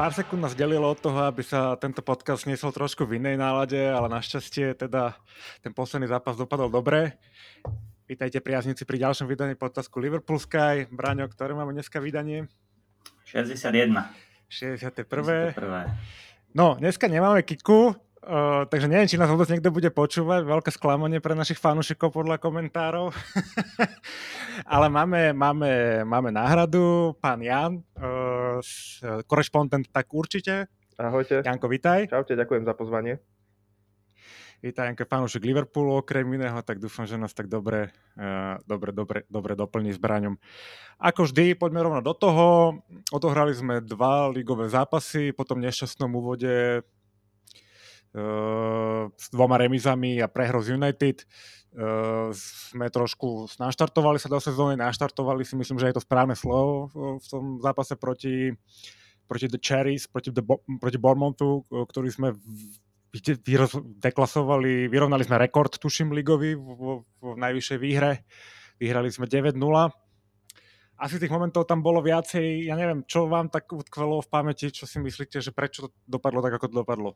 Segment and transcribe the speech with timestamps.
[0.00, 3.76] pár sekúnd nás delilo od toho, aby sa tento podcast niesol trošku v inej nálade,
[3.76, 5.12] ale našťastie teda
[5.60, 7.20] ten posledný zápas dopadol dobre.
[8.08, 10.88] Vítajte priaznici pri ďalšom vydaní podcastu Liverpool Sky.
[10.88, 12.48] Braňo, ktoré máme dneska vydanie?
[13.28, 14.08] 61.
[14.48, 15.52] 61.
[15.52, 15.92] 61.
[16.56, 20.44] No, dneska nemáme Kiku, Uh, takže neviem, či nás vôbec niekto bude počúvať.
[20.44, 23.16] Veľké sklamanie pre našich fanúšikov podľa komentárov.
[24.76, 27.16] Ale máme, máme, máme náhradu.
[27.16, 28.60] Pán Jan, uh,
[29.24, 30.68] korešpondent, tak určite.
[31.00, 31.40] Ahojte.
[31.40, 32.12] Janko, vitaj.
[32.12, 33.24] Čaute, ďakujem za pozvanie.
[34.60, 37.88] Vítaj, Janko, fanúšik Liverpoolu okrem iného, tak dúfam, že nás tak dobre,
[38.20, 40.36] uh, dobre, dobre, dobre doplní s Braňom.
[41.00, 42.76] Ako vždy, poďme rovno do toho.
[43.08, 46.84] Odohrali sme dva ligové zápasy, po tom nešťastnom úvode
[48.10, 51.22] s dvoma remizami a prehrou z United.
[51.70, 56.90] Uh, sme trošku naštartovali sa do sezóny, naštartovali si, myslím, že je to správne slovo
[57.22, 58.50] v tom zápase proti,
[59.30, 60.42] proti The Cherries, proti, the,
[60.82, 62.34] proti Bournemouthu, ktorý sme
[64.02, 68.26] deklasovali, vyrovnali sme rekord, tuším, ligový v, v najvyššej výhre.
[68.78, 69.54] Vyhrali sme 9-0.
[71.00, 74.84] Asi tých momentov tam bolo viacej, ja neviem, čo vám tak utkvelo v pamäti, čo
[74.84, 77.10] si myslíte, že prečo to dopadlo tak, ako to dopadlo?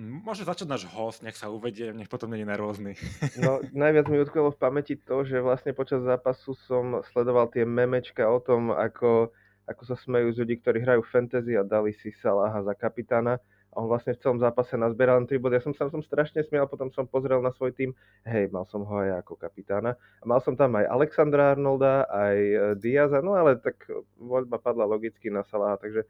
[0.00, 2.96] Môže začať náš host, nech sa uvedie, nech potom není nervózny.
[3.36, 8.24] No, najviac mi utkvelo v pamäti to, že vlastne počas zápasu som sledoval tie memečka
[8.24, 9.28] o tom, ako,
[9.68, 13.36] ako sa smejú z ľudí, ktorí hrajú fantasy a dali si Salaha za kapitána.
[13.70, 15.60] A on vlastne v celom zápase nazberal len 3 body.
[15.60, 18.82] Ja som sa som strašne smial, potom som pozrel na svoj tým, hej, mal som
[18.82, 19.94] ho aj ako kapitána.
[19.94, 22.38] A mal som tam aj Alexandra Arnolda, aj
[22.80, 23.84] Diaza, no ale tak
[24.16, 26.02] voľba padla logicky na Salaha, takže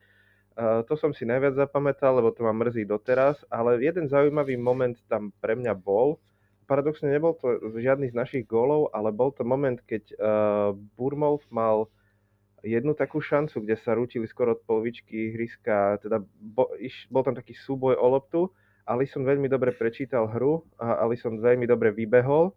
[0.61, 5.33] to som si najviac zapamätal, lebo to ma mrzí doteraz, ale jeden zaujímavý moment tam
[5.41, 6.21] pre mňa bol.
[6.69, 11.91] Paradoxne nebol to žiadny z našich gólov, ale bol to moment, keď uh, Burmov mal
[12.63, 17.35] jednu takú šancu, kde sa rútili skoro od polovičky ihriska, teda bo, iš, bol tam
[17.35, 18.41] taký súboj o loptu,
[18.91, 22.51] Alison veľmi dobre prečítal hru a Alison veľmi dobre vybehol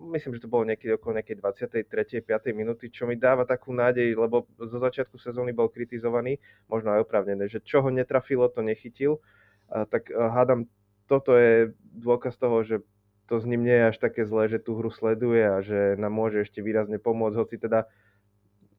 [0.00, 2.24] myslím, že to bolo niekedy okolo nejakej 23.
[2.24, 2.56] 5.
[2.56, 6.40] minúty, čo mi dáva takú nádej, lebo zo začiatku sezóny bol kritizovaný,
[6.72, 9.20] možno aj oprávnené, že čo ho netrafilo, to nechytil.
[9.68, 10.64] A, tak a, hádam,
[11.04, 12.76] toto je dôkaz toho, že
[13.28, 16.10] to s ním nie je až také zlé, že tú hru sleduje a že nám
[16.10, 17.86] môže ešte výrazne pomôcť, hoci teda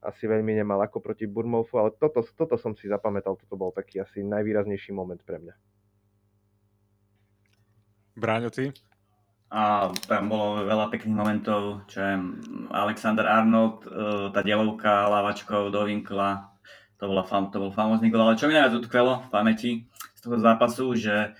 [0.02, 4.02] asi veľmi nemal ako proti Burmolfu, ale toto, toto som si zapamätal, toto bol taký
[4.02, 5.56] asi najvýraznejší moment pre mňa.
[8.18, 8.76] Bráňo, ty?
[9.52, 12.16] A tam bolo veľa pekných momentov, čo je
[12.72, 13.88] Alexander Arnold, e,
[14.32, 16.56] tá delovka lávačkou do vinkla,
[16.96, 19.72] to, bola to bol famózny gol, ale čo mi najviac utkvelo v pamäti
[20.16, 21.36] z toho zápasu, že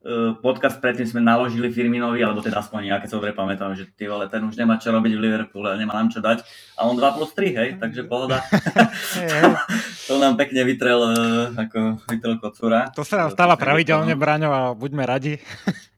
[0.00, 3.92] e, podcast predtým sme naložili Firminovi, alebo teda aspoň ja, keď sa dobre pamätám, že
[3.92, 6.40] ty vole, ten už nemá čo robiť v Liverpoole, nemá nám čo dať.
[6.80, 8.40] A on 2 plus 3, hej, takže pohoda.
[10.08, 11.12] to nám pekne vytrel, e,
[11.60, 12.88] ako vytrel kocúra.
[12.96, 15.36] To sa nám stáva pravidelne, Braňo, a buďme radi.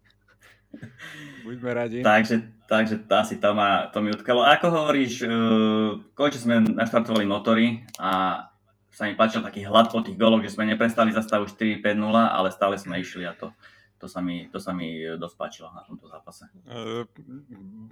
[1.53, 1.99] Buďme radi.
[2.01, 4.41] Takže, takže asi to, ma, to mi utkalo.
[4.41, 8.45] Ako hovoríš, uh, konečne sme naštartovali motory a
[8.89, 12.49] sa mi páčil taký hlad po tých goloch, že sme neprestali za stavu 4-5-0, ale
[12.49, 13.53] stále sme išli a to,
[14.01, 16.49] to, sa mi, to sa mi dosť páčilo na tomto zápase.
[16.65, 17.05] Uh,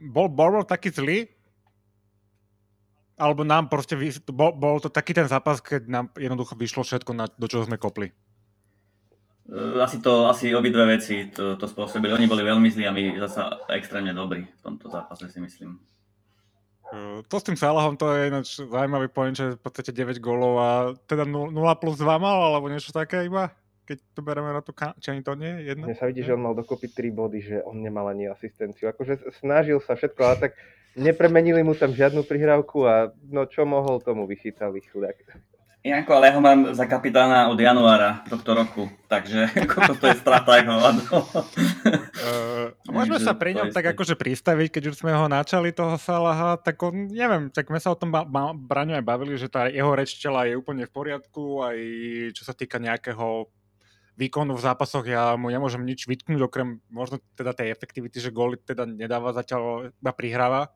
[0.09, 1.29] bol, bol taký zlý?
[3.21, 3.93] Alebo nám proste,
[4.33, 7.77] bol, bol to taký ten zápas, keď nám jednoducho vyšlo všetko, na, do čoho sme
[7.77, 8.09] kopli?
[9.51, 12.15] E, asi to, asi obidve veci to, to spôsobili.
[12.15, 15.83] Oni boli veľmi zlí a my zasa extrémne dobrí v tomto zápase si myslím.
[16.95, 20.55] E, to s tým Salahom to je ináč zaujímavý point, že v podstate 9 gólov
[20.63, 20.69] a
[21.11, 21.51] teda 0
[21.83, 23.51] plus 2 mal, alebo niečo také iba?
[23.91, 24.71] Keď to bereme na tú,
[25.03, 25.91] či ani to nie je jedno?
[25.91, 28.87] Mne sa vidí, že on mal dokopy 3 body, že on nemal ani asistenciu.
[28.87, 30.53] Akože snažil sa všetko, ale tak
[30.95, 35.19] nepremenili mu tam žiadnu prihrávku a no čo mohol, tomu vychytali chudák.
[35.81, 39.49] Janko, ale ja ho mám za kapitána od januára tohto roku, takže
[40.01, 40.93] to je strata jeho uh,
[42.85, 46.77] Môžeme sa pri ňom tak akože pristaviť, keď už sme ho načali toho Salaha, tak
[46.85, 49.89] on, neviem, tak sme sa o tom ba- ba- Braňo aj bavili, že tá jeho
[49.97, 51.79] reč tela je úplne v poriadku, aj
[52.37, 53.49] čo sa týka nejakého
[54.21, 58.61] výkonu v zápasoch, ja mu nemôžem nič vytknúť, okrem možno teda tej efektivity, že góly
[58.61, 60.69] teda nedáva zatiaľ, iba prihráva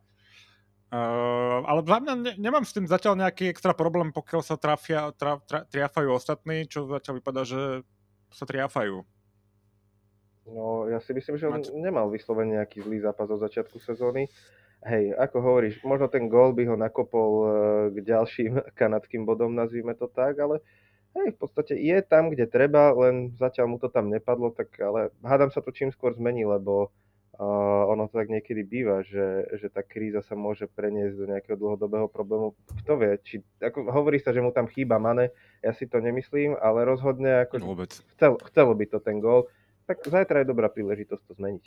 [0.95, 5.11] Uh, ale za mňa ne, nemám s tým zatiaľ nejaký extra problém, pokiaľ sa trafia,
[5.19, 7.83] tra, tra, triafajú ostatní, čo zatiaľ vypadá, že
[8.31, 9.03] sa triafajú.
[10.55, 11.75] No, ja si myslím, že on Máte...
[11.75, 14.31] nemal vyslovene nejaký zlý zápas od začiatku sezóny.
[14.87, 17.49] Hej, ako hovoríš, možno ten gól by ho nakopol uh,
[17.91, 20.63] k ďalším kanadským bodom, nazvime to tak, ale
[21.19, 25.11] hej, v podstate je tam, kde treba, len zatiaľ mu to tam nepadlo, tak ale
[25.27, 27.04] hádam sa to čím skôr zmení, lebo Uh,
[27.39, 32.07] ono to tak niekedy býva, že, že tá kríza sa môže preniesť do nejakého dlhodobého
[32.07, 32.55] problému.
[32.85, 36.55] Kto vie, či, ako hovorí sa, že mu tam chýba Mane, ja si to nemyslím,
[36.55, 37.91] ale rozhodne ako, Vôbec.
[38.15, 39.51] Chcel, chcelo by to ten gól,
[39.91, 41.65] tak zajtra je dobrá príležitosť to zmeniť.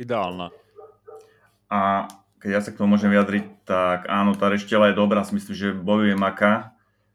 [0.00, 0.52] Ideálna.
[1.68, 2.08] A
[2.40, 5.54] keď ja sa k tomu môžem vyjadriť, tak áno, tá reštela je dobrá, si myslím,
[5.56, 6.72] že bojuje Maka.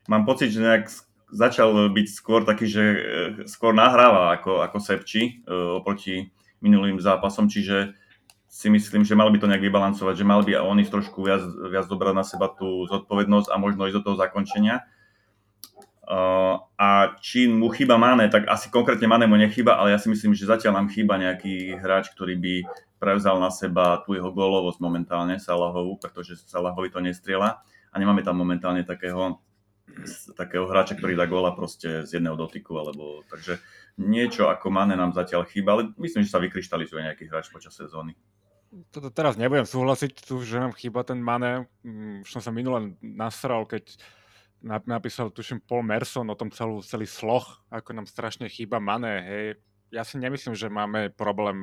[0.09, 0.89] Mám pocit, že nejak
[1.31, 2.99] začal byť skôr taký, že e,
[3.47, 6.27] skôr nahráva ako, ako Sepči uh, oproti
[6.61, 7.97] minulým zápasom, čiže
[8.51, 11.39] si myslím, že mal by to nejak vybalancovať, že mal by oni trošku viac,
[11.71, 14.83] viac dobrať na seba tú zodpovednosť a možno ísť do toho zakončenia.
[16.03, 20.11] Uh, a či mu chýba Mane, tak asi konkrétne Mane mu nechýba, ale ja si
[20.11, 22.53] myslím, že zatiaľ nám chýba nejaký hráč, ktorý by
[22.99, 28.35] prevzal na seba tú jeho gólovosť momentálne, Salahovu, pretože Salahovi to nestriela a nemáme tam
[28.35, 29.39] momentálne takého,
[30.35, 33.63] takého hráča, ktorý dá góla proste z jedného dotyku, alebo takže
[33.99, 38.15] niečo ako Mane nám zatiaľ chýba, ale myslím, že sa vykryštalizuje nejaký hráč počas sezóny.
[38.87, 41.67] Toto teraz nebudem súhlasiť tu, že nám chýba ten Mane.
[41.83, 43.99] Mm, už som sa minule nasral, keď
[44.63, 49.13] napísal, tuším, Paul Merson o tom celú, celý sloh, ako nám strašne chýba Mane.
[49.27, 49.45] Hej.
[49.91, 51.57] Ja si nemyslím, že máme problém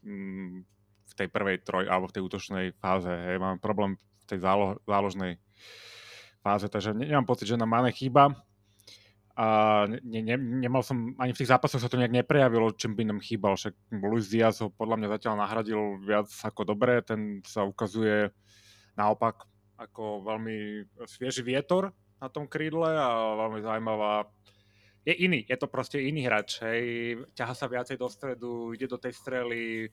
[0.00, 0.64] mm,
[1.06, 3.12] v tej prvej troj, alebo v tej útočnej fáze.
[3.12, 3.36] Hej.
[3.36, 5.36] Máme problém v tej zálo, záložnej
[6.40, 8.32] fáze, takže nemám pocit, že nám Mane chýba
[9.36, 9.46] a
[9.84, 13.20] ne, ne, nemal som, ani v tých zápasoch sa to nejak neprejavilo, čím by nám
[13.20, 18.32] chýbal, však Luis Diaz ho podľa mňa zatiaľ nahradil viac ako dobre, ten sa ukazuje
[18.96, 19.44] naopak
[19.76, 24.24] ako veľmi svieži vietor na tom krídle a veľmi zaujímavá.
[25.04, 26.82] Je iný, je to proste iný hráč, hej,
[27.36, 29.92] ťaha sa viacej do stredu, ide do tej strely,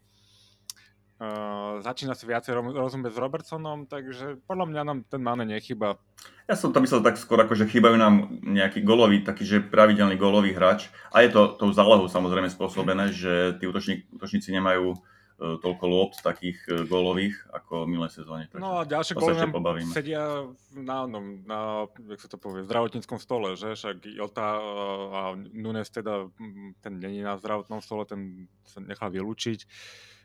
[1.21, 6.01] Uh, začína si viacej rozumieť s Robertsonom, takže podľa mňa nám ten Mane nechyba.
[6.49, 10.17] Ja som to myslel tak skôr, ako že chýbajú nám nejaký golový, taký, že pravidelný
[10.17, 10.89] golový hráč.
[11.13, 16.17] A je to tou zálohou samozrejme spôsobené, že tí útočník, útočníci nemajú uh, toľko lopt
[16.25, 18.49] takých uh, gólových ako v minulé sezóne.
[18.57, 19.93] No a ďalšie góly nám pobavíme.
[19.93, 24.59] sedia na, no, na, jak sa to povie, zdravotníckom stole, že však Jota
[25.13, 26.25] a Nunes teda,
[26.81, 29.69] ten není na zdravotnom stole, ten sa nechá vylúčiť.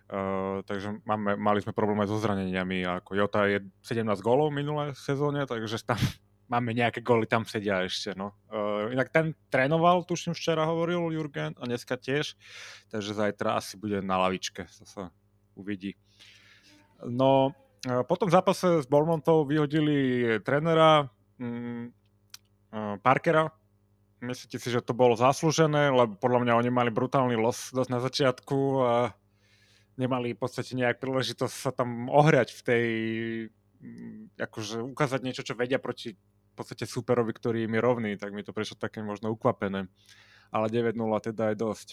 [0.08, 2.81] Uh, takže máme, mali sme problém so zraneniami.
[2.81, 6.00] Ako Jota je 17 gólov minulé sezóne, takže tam
[6.52, 8.16] máme nejaké góly tam sedia ešte.
[8.16, 8.32] No.
[8.49, 12.40] Uh, inak ten trénoval, tuším včera hovoril Jurgen a dneska tiež,
[12.88, 15.12] takže zajtra asi bude na lavičke, to sa
[15.52, 15.93] uvidí.
[17.05, 17.52] No,
[17.84, 21.93] uh, po tom zápase s Bournemoutov vyhodili trénera um,
[22.72, 23.52] uh, Parkera,
[24.19, 28.00] Myslíte si, že to bolo zaslúžené, lebo podľa mňa oni mali brutálny los dosť na
[28.02, 28.94] začiatku a
[29.99, 32.87] nemali v podstate nejak príležitosť sa tam ohrať v tej,
[33.83, 38.35] mm, akože ukázať niečo, čo vedia proti v podstate superovi, ktorý im je rovný, tak
[38.35, 39.87] mi to prešlo také možno ukvapené.
[40.50, 40.97] Ale 9-0
[41.31, 41.89] teda je dosť.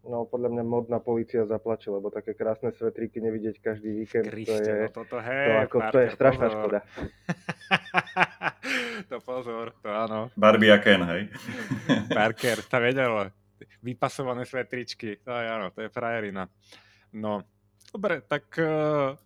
[0.00, 4.64] No, podľa mňa modná policia zaplače, lebo také krásne svetríky nevidieť každý víkend, Krište, to
[4.64, 6.56] je, no toto, hej, to, ako, Parker, to je strašná pozor.
[6.56, 6.78] škoda.
[9.12, 10.20] to pozor, to áno.
[10.40, 11.22] Barbie a Ken, hej.
[12.16, 13.28] Parker, to vedel.
[13.84, 16.48] Vypasované svetričky, to je áno, to je frajerina.
[17.12, 17.42] No,
[17.90, 19.18] dobre, tak uh,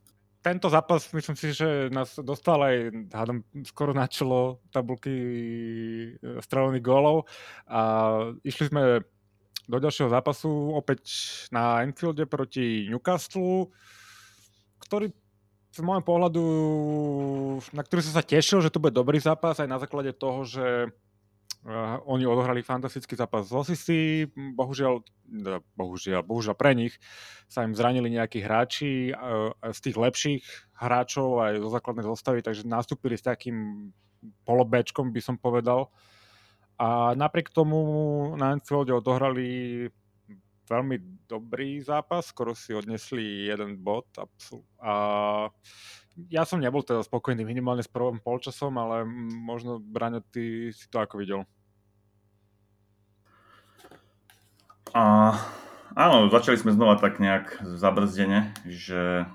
[0.44, 2.76] tento zápas myslím si, že nás dostal aj
[3.16, 7.24] hádam, skoro na čelo tabulky e, strelených gólov.
[7.64, 7.80] A
[8.44, 9.00] išli sme
[9.64, 11.08] do ďalšieho zápasu opäť
[11.48, 13.72] na Enfielde proti Newcastle,
[14.84, 15.16] ktorý
[15.74, 16.44] z môjho pohľadu,
[17.72, 20.92] na ktorý som sa tešil, že to bude dobrý zápas aj na základe toho, že
[21.64, 26.92] Uh, oni odohrali fantastický zápas z Osisi, bohužiaľ, teda bohužiaľ, bohužiaľ pre nich
[27.48, 30.44] sa im zranili nejakí hráči uh, z tých lepších
[30.76, 33.88] hráčov aj zo základnej zostavy, takže nastúpili s takým
[34.44, 35.88] polobečkom, by som povedal.
[36.76, 37.80] A napriek tomu
[38.36, 39.88] na Anfielde odohrali
[40.68, 44.04] veľmi dobrý zápas, skoro si odnesli jeden bod
[44.84, 45.48] a
[46.30, 49.02] ja som nebol teda spokojný minimálne s prvým polčasom, ale
[49.42, 51.40] možno Braňo, ty si to ako videl?
[54.94, 55.34] A,
[55.98, 59.26] áno, začali sme znova tak nejak zabrzdene, že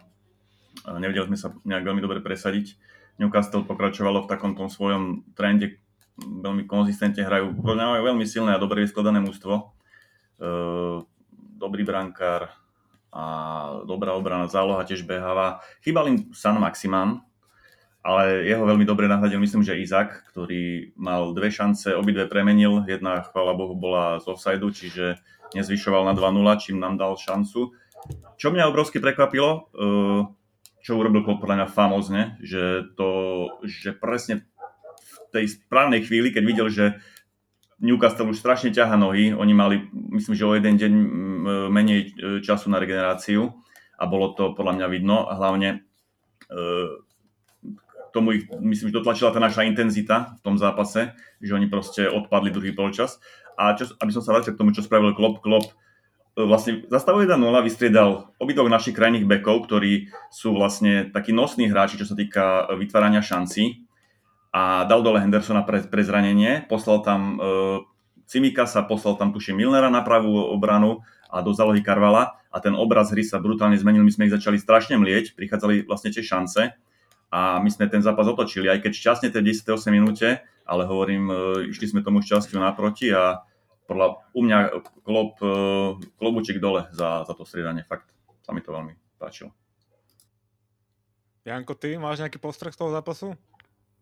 [0.87, 2.79] nevedeli sme sa nejak veľmi dobre presadiť.
[3.19, 5.83] Newcastle pokračovalo v takom tom svojom trende,
[6.15, 7.51] veľmi konzistentne hrajú.
[7.59, 9.75] Majú veľmi silné a dobre vyskladané mústvo.
[10.39, 10.53] E,
[11.59, 12.55] dobrý brankár,
[13.09, 13.23] a
[13.89, 15.65] dobrá obrana, záloha tiež beháva.
[15.81, 17.25] Chýbal im San Maximan,
[17.99, 22.87] ale jeho veľmi dobre nahradil, myslím, že Izak, ktorý mal dve šance, obidve premenil.
[22.87, 25.19] Jedna, chvála Bohu, bola z offside, čiže
[25.51, 27.75] nezvyšoval na 2-0, čím nám dal šancu.
[28.39, 30.21] Čo mňa obrovsky prekvapilo, eh,
[30.79, 33.11] čo urobil podľa mňa famozne, že, to,
[33.67, 34.47] že presne
[34.99, 36.85] v tej správnej chvíli, keď videl, že
[37.79, 40.93] Newcastle už strašne ťaha nohy, oni mali, myslím, že o jeden deň
[41.71, 42.07] menej e,
[42.43, 43.55] času na regeneráciu
[43.95, 46.59] a bolo to podľa mňa vidno, hlavne e,
[48.11, 52.53] tomu ich, myslím, že dotlačila tá naša intenzita v tom zápase, že oni proste odpadli
[52.53, 53.21] druhý polčas.
[53.59, 55.73] A čo, aby som sa vrátil k tomu, čo spravil Klopp, Klopp e,
[56.47, 62.07] vlastne zastavil 1-0, vystriedal obidvoch našich krajných bekov, ktorí sú vlastne takí nosní hráči, čo
[62.07, 63.83] sa týka vytvárania šancí.
[64.49, 67.53] A dal dole Hendersona pre, pre zranenie, poslal tam e,
[68.25, 73.13] Cimikasa, poslal tam tuším Milnera na pravú obranu a do zálohy Karvala a ten obraz
[73.13, 76.73] hry sa brutálne zmenil, my sme ich začali strašne mlieť, prichádzali vlastne tie šance
[77.29, 79.77] a my sme ten zápas otočili, aj keď šťastne tej 10.
[79.77, 81.35] 8 minúte, ale hovorím, e,
[81.69, 83.45] išli sme tomu šťastiu naproti a
[83.85, 84.57] podľa, u mňa
[85.05, 85.53] klop, e,
[86.17, 88.09] klobuček dole za, za to striedanie, fakt
[88.41, 89.53] sa mi to veľmi páčilo.
[91.45, 93.37] Janko, ty máš nejaký postreh z toho zápasu?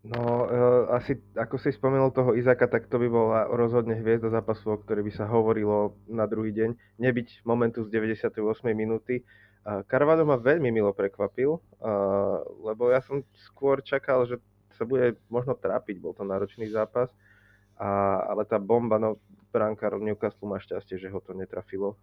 [0.08, 4.78] No, uh, asi ako si spomenul toho Izaka, tak to by bola rozhodne hviezda zápasu,
[4.78, 7.02] o ktorej by sa hovorilo na druhý deň.
[7.02, 8.40] Nebyť momentu z 98.
[8.72, 9.28] minúty.
[9.68, 11.60] Carvado ma veľmi milo prekvapil,
[12.64, 13.20] lebo ja som
[13.52, 14.40] skôr čakal, že
[14.80, 17.12] sa bude možno trápiť, bol to náročný zápas.
[17.76, 19.20] A, ale tá bomba, no
[19.52, 22.00] brankár Newcastle má šťastie, že ho to netrafilo,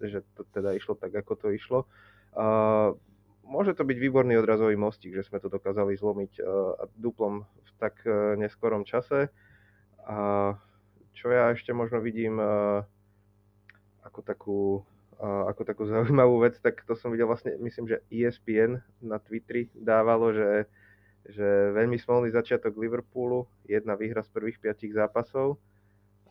[0.00, 1.84] že to teda išlo tak, ako to išlo.
[3.46, 6.42] Môže to byť výborný odrazový mostík, že sme to dokázali zlomiť
[6.98, 9.30] duplom v tak uh, neskorom čase.
[10.02, 10.50] A
[11.14, 12.82] čo ja ešte možno vidím uh,
[14.02, 14.60] ako takú,
[15.20, 20.32] ako takú zaujímavú vec, tak to som videl vlastne, myslím, že ESPN na Twitteri dávalo,
[20.32, 20.68] že,
[21.24, 25.56] že veľmi smolný začiatok Liverpoolu, jedna výhra z prvých piatich zápasov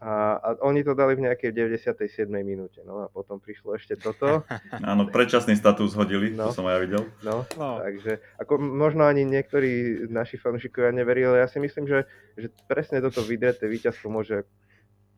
[0.05, 2.27] a, a oni to dali v nejakej 97.
[2.43, 4.43] minúte, no a potom prišlo ešte toto.
[4.83, 6.51] Áno, predčasný status hodili, no.
[6.51, 7.07] to som aj videl.
[7.23, 12.03] No, no, takže ako možno ani niektorí naši fanúšikovia neverili, ale ja si myslím, že,
[12.35, 14.43] že presne toto vydreté víťazstvo môže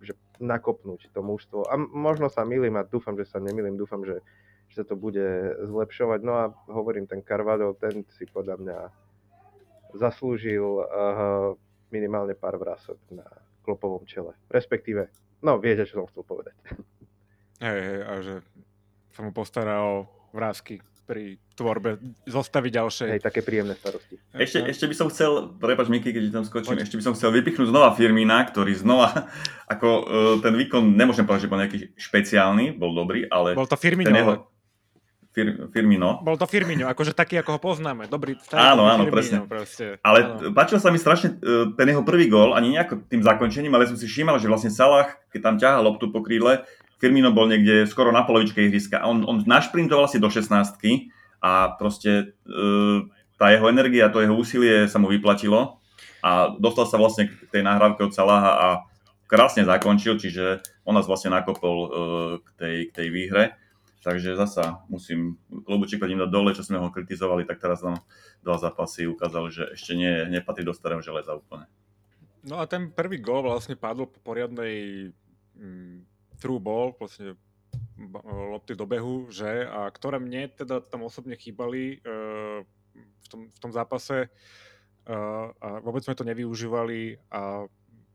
[0.02, 1.66] že nakopnúť to mužstvo.
[1.68, 4.22] A možno sa milím a dúfam, že sa nemilím, dúfam, že,
[4.70, 5.26] že sa to bude
[5.66, 6.20] zlepšovať.
[6.22, 8.78] No a hovorím, ten Carvado, ten si podľa mňa
[9.98, 11.56] zaslúžil uh,
[11.90, 13.26] minimálne pár vrások na,
[13.68, 14.32] klopovom čele.
[14.48, 15.12] Respektíve,
[15.44, 16.56] no viete, čo som chcel povedať.
[17.60, 18.36] Hej, hej, a že
[19.12, 23.08] sa mu postará o vrázky pri tvorbe zostavy ďalšej.
[23.16, 24.20] Hej, také príjemné starosti.
[24.36, 26.84] Ešte, ešte by som chcel, prepač Miky, keď tam skočím, Poď.
[26.84, 29.32] ešte by som chcel vypichnúť znova Firmína, ktorý znova,
[29.74, 30.04] ako uh,
[30.44, 33.56] ten výkon, nemôžem povedať, že bol nejaký špeciálny, bol dobrý, ale...
[33.56, 34.52] Bol to Firmino, jeho,
[35.38, 36.18] Fir, Firmino.
[36.26, 38.10] Bol to Firmino, akože taký, ako ho poznáme.
[38.10, 39.38] Dobrý, starý áno, áno, Firmino, presne.
[39.46, 39.86] Proste.
[40.02, 40.50] Ale áno.
[40.50, 43.94] páčil sa mi strašne e, ten jeho prvý gól, ani nejako tým zakončením, ale som
[43.94, 46.66] si všímal, že vlastne Salah, keď tam ťahal loptu po krídle,
[46.98, 49.06] Firmino bol niekde skoro na polovičke ihriska.
[49.06, 50.50] On, on našprintoval si do 16
[51.42, 52.66] a proste e,
[53.38, 55.78] tá jeho energia, to jeho úsilie sa mu vyplatilo
[56.26, 58.68] a dostal sa vlastne k tej nahrávke od Salaha a
[59.30, 61.90] krásne zakončil, čiže on nás vlastne nakopol e,
[62.42, 63.44] k, tej, k tej výhre.
[64.02, 68.02] Takže zasa musím klobučík im dať dole, čo sme ho kritizovali, tak teraz nám
[68.40, 71.68] dva zápasy ukázal, že ešte nie, nepatrí do starého železa úplne.
[72.48, 75.12] No a ten prvý gól vlastne padol po poriadnej
[75.60, 77.36] mm, true ball, vlastne
[78.26, 79.66] lopty do behu, že?
[79.66, 82.62] A ktoré mne teda tam osobne chýbali uh,
[82.96, 87.66] v, tom, v tom zápase uh, a vôbec sme to nevyužívali a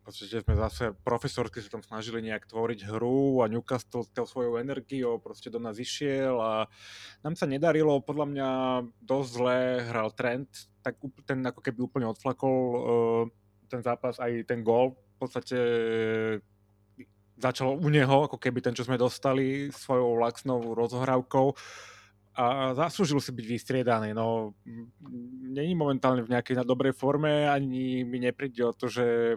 [0.02, 5.23] podstate sme zase profesorsky sa tam snažili nejak tvoriť hru a Newcastle tou svojou energiou
[5.23, 6.67] proste do nás išiel a
[7.23, 8.49] nám sa nedarilo, podľa mňa
[8.99, 10.50] dosť zle hral trend,
[10.83, 13.23] tak ten ako keby úplne odflakol uh,
[13.71, 15.59] ten zápas, aj ten gól v podstate
[17.42, 21.46] začal u neho, ako keby ten, čo sme dostali svojou laxnou rozhrávkou
[22.32, 24.16] a zaslúžil si byť vystriedaný.
[24.16, 24.56] No,
[25.52, 29.37] není momentálne v nejakej na dobrej forme, ani mi nepríde o to, že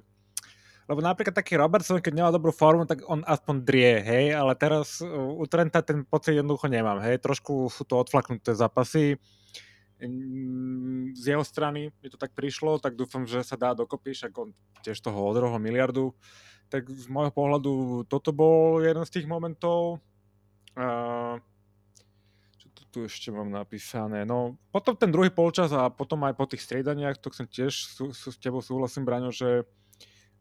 [0.86, 5.02] lebo napríklad taký Robertson, keď nemá dobrú formu, tak on aspoň drie, hej, ale teraz
[5.02, 9.18] u Trenta ten pocit jednoducho nemám, hej, trošku sú to odflaknuté zápasy
[10.02, 14.34] mm, z jeho strany mi to tak prišlo, tak dúfam, že sa dá dokopy, však
[14.36, 14.52] on
[14.84, 16.12] tiež toho odrohol miliardu.
[16.70, 20.02] Tak z môjho pohľadu toto bol jeden z tých momentov.
[22.58, 24.28] Čo tu, tu ešte mám napísané?
[24.28, 28.12] No, potom ten druhý polčas a potom aj po tých striedaniach, to som tiež sú,
[28.12, 29.64] s tebou súhlasím, Braňo, že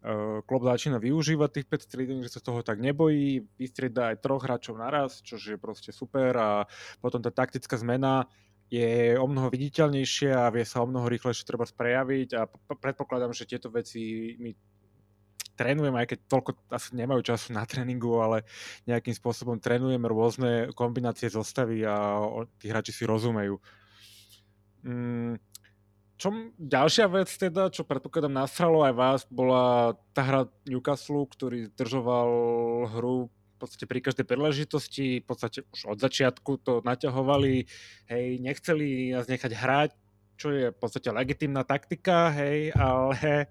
[0.04, 4.44] Eh, klub začína využívať tých 5 striedení, že sa toho tak nebojí, vystrieda aj troch
[4.44, 6.68] hráčov naraz, čo je proste super a
[7.00, 8.28] potom tá taktická zmena
[8.68, 12.44] je o mnoho viditeľnejšia a vie sa o mnoho rýchlejšie treba prejaviť a
[12.76, 14.52] predpokladám, že tieto veci my
[15.54, 18.42] trénujeme, aj keď toľko asi nemajú času na tréningu, ale
[18.86, 22.22] nejakým spôsobom trénujeme rôzne kombinácie zostavy a
[22.58, 23.58] tí hráči si rozumejú.
[24.84, 25.40] Mm,
[26.14, 26.30] čo
[26.60, 32.30] ďalšia vec teda, čo predpokladám nastralo aj vás, bola tá hra Newcastle, ktorý držoval
[32.94, 37.66] hru v podstate pri každej príležitosti, v podstate už od začiatku to naťahovali,
[38.10, 39.90] hej, nechceli nás nechať hrať,
[40.38, 43.50] čo je v podstate legitimná taktika, hej, ale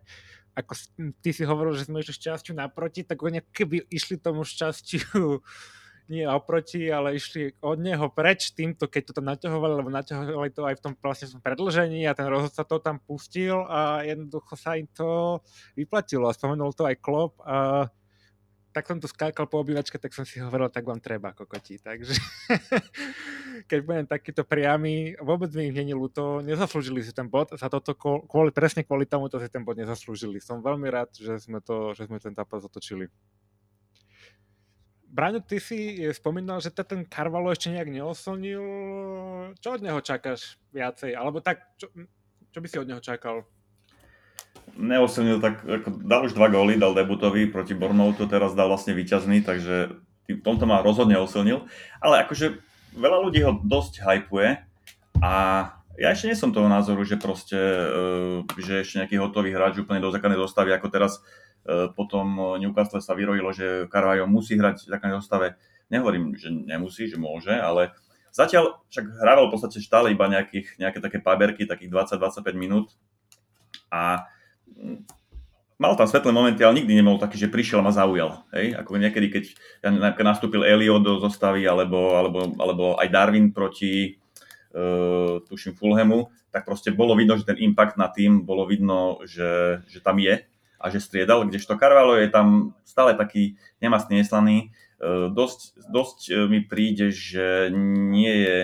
[0.53, 0.73] ako
[1.21, 5.41] ty si hovoril, že sme išli šťastiu naproti, tak oni keby išli tomu šťastiu
[6.13, 10.61] nie oproti, ale išli od neho preč týmto, keď to tam naťahovali, lebo naťahovali to
[10.67, 14.85] aj v tom vlastne predlžení a ten rozhodca to tam pustil a jednoducho sa im
[14.91, 15.39] to
[15.79, 17.87] vyplatilo a spomenul to aj Klopp a
[18.73, 21.77] tak som tu skákal po obývačke, tak som si hovoril, tak vám treba kokoti.
[21.77, 22.17] Takže
[23.69, 27.93] keď budem takýto priamy, vôbec mi ich není ľúto, nezaslúžili si ten bod, za toto
[28.25, 30.41] kvôli, presne kvôli tomu to si ten bod nezaslúžili.
[30.41, 33.13] Som veľmi rád, že sme, to, že sme ten zápas otočili.
[35.13, 38.65] Braňo, ty si spomínal, že ten Carvalho ešte nejak neoslnil.
[39.61, 41.13] Čo od neho čakáš viacej?
[41.13, 41.93] Alebo tak, čo,
[42.49, 43.45] čo by si od neho čakal?
[44.73, 49.45] Neoslnil tak, ako dal už dva góly, dal debutový proti Bormouthu, teraz dal vlastne výťazný,
[49.45, 49.95] takže
[50.27, 51.67] v tomto ma rozhodne oslnil.
[52.01, 52.57] Ale akože
[52.97, 54.59] veľa ľudí ho dosť hypuje
[55.21, 55.33] a
[55.93, 60.01] ja ešte nie som toho názoru, že proste, eh, že ešte nejaký hotový hráč úplne
[60.01, 61.21] do základnej zostavy, ako teraz
[61.63, 65.55] E, potom Newcastle sa vyrojilo, že Carvalho musí hrať v takej zostave.
[65.87, 67.95] Nehovorím, že nemusí, že môže, ale
[68.35, 72.91] zatiaľ však hrával v podstate stále iba nejakých, nejaké také paberky, takých 20-25 minút
[73.87, 74.27] a
[75.83, 78.47] mal tam svetlé momenty, ale nikdy nebol taký, že prišiel a ma zaujal.
[78.55, 78.79] Hej?
[78.79, 79.43] Ako niekedy, keď
[80.23, 84.15] nastúpil Elio do zostavy, alebo, alebo, alebo aj Darwin proti,
[84.71, 89.83] uh, tuším, Fulhamu, tak proste bolo vidno, že ten impact na tým, bolo vidno, že,
[89.91, 90.45] že tam je
[90.79, 94.69] a že striedal, kdežto Carvalho je tam stále taký nemastný, neslaný.
[94.99, 97.71] E, dosť, dosť e, mi príde, že
[98.11, 98.57] nie je,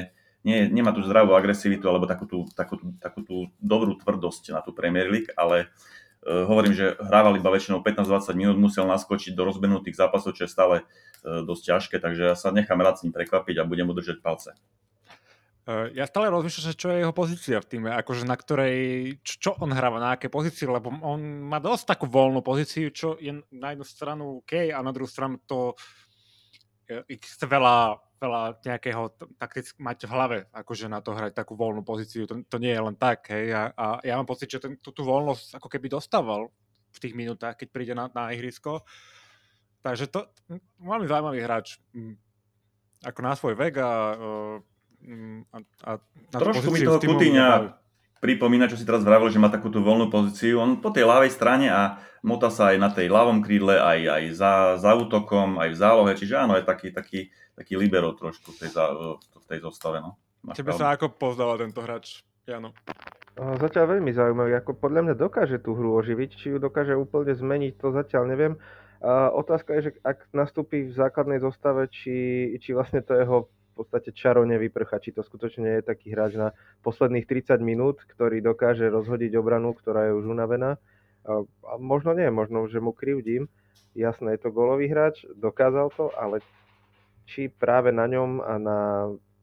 [0.44, 4.76] nie, nemá tú zdravú agresivitu alebo takú tú, takú, takú tú dobrú tvrdosť na tú
[4.76, 9.96] Premier League, ale uh, hovorím, že hrával iba väčšinou 15-20 minút, musel naskočiť do rozbenutých
[9.96, 13.56] zápasov, čo je stále uh, dosť ťažké, takže ja sa nechám rád s ním prekvapiť
[13.60, 14.52] a budem udržať palce.
[15.64, 18.78] Uh, ja stále rozmýšľam, čo je jeho pozícia v týme, akože na ktorej,
[19.24, 23.40] čo on hráva, na aké pozícii, lebo on má dosť takú voľnú pozíciu, čo je
[23.56, 25.78] na jednu stranu OK a na druhú stranu to
[27.06, 32.28] chce veľa, veľa nejakého taktick mať v hlave, akože na to hrať takú voľnú pozíciu.
[32.28, 33.56] To, to nie je len tak, hej.
[33.56, 36.52] A, a ja mám pocit, že ten, tú, tú voľnosť ako keby dostával
[36.92, 38.84] v tých minútach, keď príde na, na ihrisko.
[39.80, 40.28] Takže to
[40.84, 41.80] veľmi zaujímavý hráč.
[41.96, 42.20] Mm,
[43.00, 43.90] ako na svoj vek a
[45.00, 45.92] Mm, a, a
[46.36, 47.72] Trošku mi toho Kutyňa
[48.20, 50.60] pripomína, čo si teraz vravil, že má takú tú voľnú pozíciu.
[50.60, 54.24] On po tej ľavej strane a mota sa aj na tej ľavom krídle, aj, aj
[54.36, 56.12] za, za útokom, aj v zálohe.
[56.16, 58.70] Čiže áno, je taký, taký, taký libero trošku v tej,
[59.20, 60.04] v tej zostave.
[60.04, 60.20] No.
[60.52, 62.72] Tebe sa ako pozdáva tento hráč, Jano?
[63.40, 64.52] Zatiaľ veľmi zaujímavý.
[64.60, 68.54] Ako podľa mňa dokáže tú hru oživiť, či ju dokáže úplne zmeniť, to zatiaľ neviem.
[69.00, 73.48] A otázka je, že ak nastúpi v základnej zostave, či, či vlastne to jeho
[73.80, 76.52] podstate čaro nevyprcha, či to skutočne je taký hráč na
[76.84, 80.76] posledných 30 minút, ktorý dokáže rozhodiť obranu, ktorá je už unavená.
[81.24, 81.44] A,
[81.80, 83.48] možno nie, možno, že mu krivdím.
[83.96, 86.44] Jasné, je to golový hráč, dokázal to, ale
[87.30, 88.80] či práve na ňom a na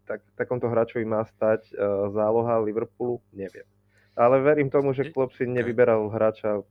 [0.07, 3.67] tak, takomto hráčovi má stať uh, záloha Liverpoolu, neviem.
[4.15, 6.63] Ale verím tomu, že Klopp si nevyberal hráča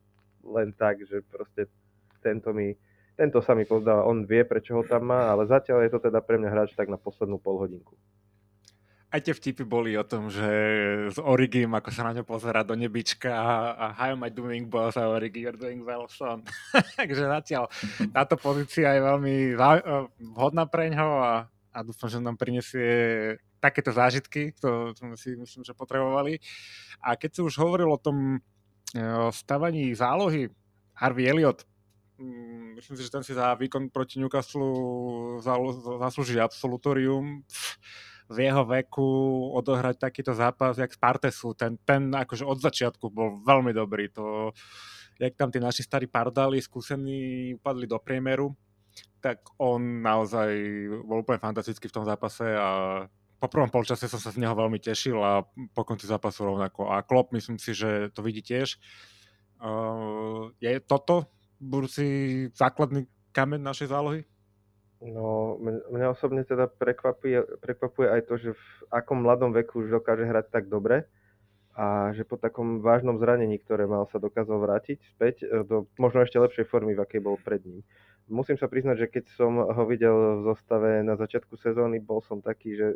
[0.42, 1.70] len tak, že proste
[2.24, 2.74] tento mi
[3.16, 6.20] tento sa mi pozdáva, on vie, prečo ho tam má, ale zatiaľ je to teda
[6.20, 7.96] pre mňa hráč tak na poslednú polhodinku.
[9.16, 10.44] Aj tie vtipy boli o tom, že
[11.08, 15.00] s Origim, ako sa na ňo pozera do nebička a, how am I doing boss
[15.00, 16.44] a Origi, you're doing well son.
[17.00, 17.72] Takže zatiaľ
[18.12, 19.56] táto pozícia je veľmi
[20.36, 25.64] vhodná pre ňo a, a dúfam, že nám prinesie takéto zážitky, to sme si myslím,
[25.64, 26.44] že potrebovali.
[27.00, 28.44] A keď si už hovoril o tom
[29.32, 30.52] stavaní zálohy,
[30.96, 31.64] Harvey Elliot
[32.76, 35.40] myslím si, že ten si za výkon proti Newcastle
[36.00, 37.44] zaslúži absolutorium.
[38.26, 39.06] V jeho veku
[39.54, 44.10] odohrať takýto zápas, jak Spartesu, ten, ten akože od začiatku bol veľmi dobrý.
[44.18, 44.50] To,
[45.22, 48.50] jak tam tí naši starí pardali, skúsení, upadli do priemeru,
[49.22, 50.50] tak on naozaj
[51.06, 52.70] bol úplne fantastický v tom zápase a
[53.38, 56.90] po prvom polčase som sa z neho veľmi tešil a po konci zápasu rovnako.
[56.90, 58.80] A Klopp myslím si, že to vidí tiež.
[59.62, 62.06] Uh, je toto budúci
[62.54, 64.22] základný kameň našej zálohy?
[65.04, 65.60] No,
[65.92, 70.50] mňa osobne teda prekvapuje, prekvapuje aj to, že v akom mladom veku už dokáže hrať
[70.50, 71.06] tak dobre
[71.76, 76.24] a že po takom vážnom zranení, ktoré mal, sa dokázal vrátiť späť e, do možno
[76.24, 77.84] ešte lepšej formy, v akej bol pred ním.
[78.32, 82.40] Musím sa priznať, že keď som ho videl v zostave na začiatku sezóny, bol som
[82.40, 82.90] taký, že,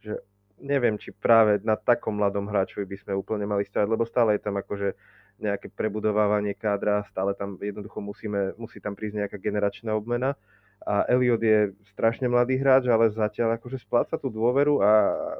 [0.00, 0.12] že
[0.56, 4.42] neviem, či práve na takom mladom hráčovi by sme úplne mali stavať, lebo stále je
[4.42, 4.96] tam akože
[5.40, 10.36] nejaké prebudovávanie kádra, stále tam jednoducho musíme, musí tam prísť nejaká generačná obmena.
[10.82, 14.90] A Elliot je strašne mladý hráč, ale zatiaľ akože spláca tú dôveru a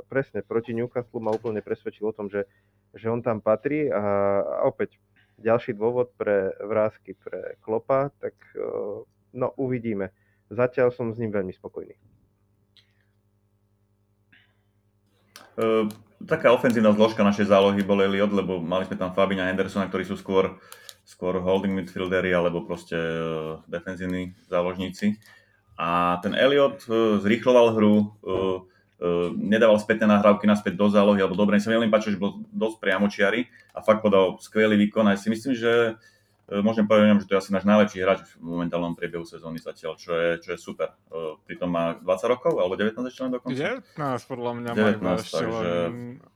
[0.07, 2.47] presne proti Newcastle ma úplne presvedčil o tom, že,
[2.95, 5.03] že on tam patrí a, a opäť
[5.43, 8.39] ďalší dôvod pre vrázky pre Klopa, tak
[9.35, 10.15] no uvidíme.
[10.53, 11.97] Zatiaľ som s ním veľmi spokojný.
[15.53, 15.85] Uh,
[16.27, 20.19] taká ofenzívna zložka našej zálohy bol Elliot, lebo mali sme tam Fabina Hendersona, ktorí sú
[20.19, 20.59] skôr,
[21.03, 25.19] skôr holding midfieldery alebo proste uh, defenzívni záložníci.
[25.79, 28.63] A ten Elliot uh, zrýchloval hru, uh,
[29.03, 32.45] uh, nedával spätné nahrávky naspäť do zálohy, alebo dobre, sa mi veľmi páčil, že bol
[32.53, 35.09] dosť priamočiary a fakt podal skvelý výkon.
[35.11, 35.99] A si myslím, že
[36.51, 40.13] môžem povedať, že to je asi náš najlepší hráč v momentálnom priebehu sezóny zatiaľ, čo
[40.19, 40.91] je, čo je super.
[41.09, 43.55] E, pritom má 20 rokov, alebo 19 ešte len dokonca?
[43.55, 45.71] 19 podľa mňa 19, má takže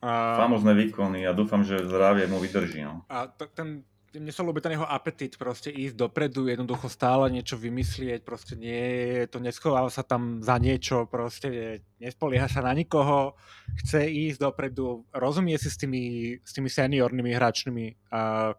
[0.01, 0.13] a...
[0.39, 2.87] famozné výkony a dúfam, že zdravie mu vydrží.
[2.87, 3.03] No.
[3.11, 3.83] A to, ten,
[4.15, 9.27] mne sa ľúbi ten jeho apetit proste ísť dopredu, jednoducho stále niečo vymyslieť, proste nie,
[9.29, 13.37] to neschováva sa tam za niečo, proste nespolieha sa na nikoho,
[13.85, 18.55] chce ísť dopredu, rozumie si s tými, s tými seniornými hráčmi a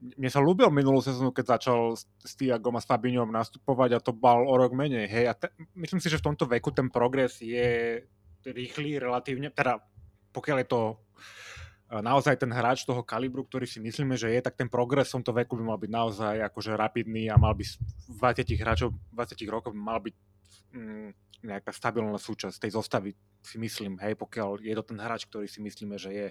[0.00, 4.16] mne sa ľúbil minulú sezónu, keď začal s Tiagom a s Fabiňom nastupovať a to
[4.16, 5.04] bal o rok menej.
[5.06, 5.24] Hej.
[5.28, 8.00] A te, myslím si, že v tomto veku ten progres je
[8.48, 9.76] rýchly relatívne, teda
[10.32, 10.80] pokiaľ je to
[11.90, 15.34] naozaj ten hráč toho kalibru, ktorý si myslíme, že je, tak ten progres v tomto
[15.34, 19.98] veku by mal byť naozaj akože rapidný a mal by 20 hráčov, 20 rokov mal
[19.98, 20.14] byť
[20.70, 21.08] mm,
[21.50, 23.10] nejaká stabilná súčasť tej zostavy,
[23.42, 26.28] si myslím, hej, pokiaľ je to ten hráč, ktorý si myslíme, že je.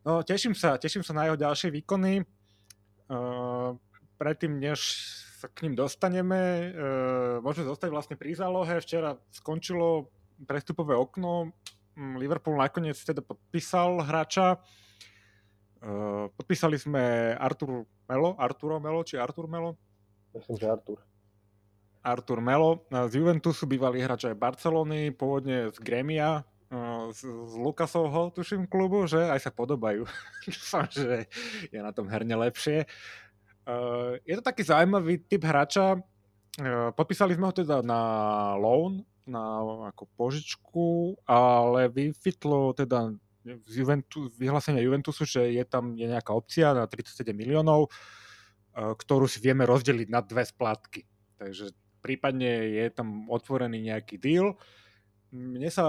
[0.00, 2.24] No, teším sa, teším sa na jeho ďalšie výkony
[4.20, 4.78] predtým, než
[5.38, 6.72] sa k ním dostaneme,
[7.40, 8.82] môžeme zostať vlastne pri zálohe.
[8.82, 10.10] Včera skončilo
[10.44, 11.54] prestupové okno.
[11.98, 14.58] Mm, Liverpool nakoniec teda podpísal hráča.
[16.34, 19.78] Podpísali sme Artur Melo, Arturo Melo, či Artur Melo?
[20.34, 20.98] Myslím, že Artur.
[22.02, 26.42] Artur Melo z Juventusu, bývalý hráč aj Barcelony, pôvodne z Gremia,
[27.12, 30.04] z, z Lukasovho, tuším, klubu, že aj sa podobajú.
[30.44, 31.24] Dúfam, že
[31.72, 32.84] je na tom herne lepšie.
[33.64, 35.96] Uh, je to taký zaujímavý typ hráča.
[36.60, 38.00] Uh, podpísali sme ho teda na
[38.60, 39.60] loan, na
[39.92, 40.88] ako požičku,
[41.28, 43.12] ale vyfitlo teda
[43.44, 49.24] z Juventus, vyhlásenia Juventusu, že je tam je nejaká opcia na 37 miliónov, uh, ktorú
[49.24, 51.08] si vieme rozdeliť na dve splátky.
[51.40, 51.72] Takže
[52.04, 54.52] prípadne je tam otvorený nejaký deal.
[54.52, 54.77] Uh,
[55.32, 55.86] mne sa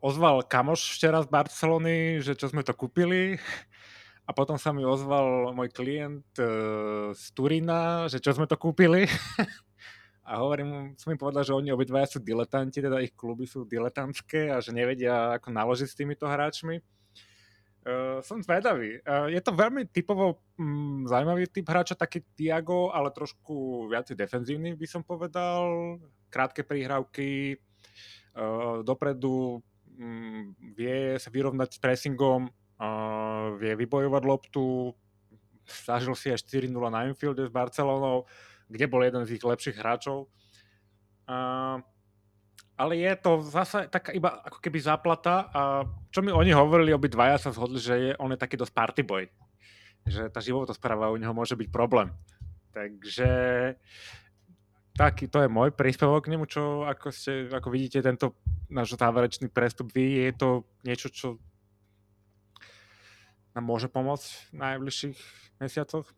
[0.00, 3.36] ozval kamoš včera z Barcelony, že čo sme to kúpili
[4.28, 6.44] a potom sa mi ozval môj klient e,
[7.16, 9.08] z Turína, že čo sme to kúpili
[10.28, 14.52] a hovorím, som im povedal, že oni obidvaja sú diletanti, teda ich kluby sú diletantské
[14.52, 16.84] a že nevedia ako naložiť s týmito hráčmi.
[17.88, 19.00] Uh, som zvedavý.
[19.00, 24.76] Uh, je to veľmi typovo um, zaujímavý typ hráča, taký Tiago, ale trošku viac defenzívny
[24.76, 25.96] by som povedal
[26.28, 27.58] krátke prihrávky,
[28.36, 29.60] uh, dopredu
[29.98, 34.92] um, vie sa vyrovnať s pressingom, uh, vie vybojovať loptu,
[35.68, 38.24] zažil si aj 4-0 na infielde s Barcelonou,
[38.68, 40.28] kde bol jeden z ich lepších hráčov.
[41.28, 41.80] Uh,
[42.78, 45.82] ale je to zase taká iba ako keby záplata a
[46.14, 49.26] čo mi oni hovorili, obidvaja sa zhodli, že je, on je taký dosť party boy.
[50.06, 52.14] Že tá životospráva u neho môže byť problém.
[52.70, 53.28] Takže
[54.98, 58.34] taký, to je môj príspevok k nemu, čo ako, ste, ako vidíte tento
[58.66, 60.48] náš záverečný prestup vy, je to
[60.82, 61.28] niečo, čo
[63.54, 65.18] nám môže pomôcť v najbližších
[65.62, 66.10] mesiacoch?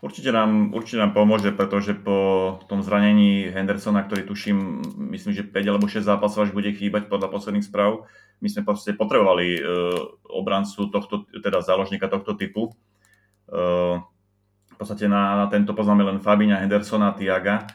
[0.00, 4.80] Určite nám, určite nám pomôže, pretože po tom zranení Hendersona, ktorý tuším,
[5.12, 8.08] myslím, že 5 alebo 6 zápasov až bude chýbať podľa posledných správ,
[8.40, 9.62] my sme proste potrebovali uh,
[10.32, 12.72] obrancu tohto, teda záložníka tohto typu.
[13.44, 14.00] Uh,
[14.80, 17.68] podstate na, na tento poznáme len Fabíňa, Hendersona, Tiaga.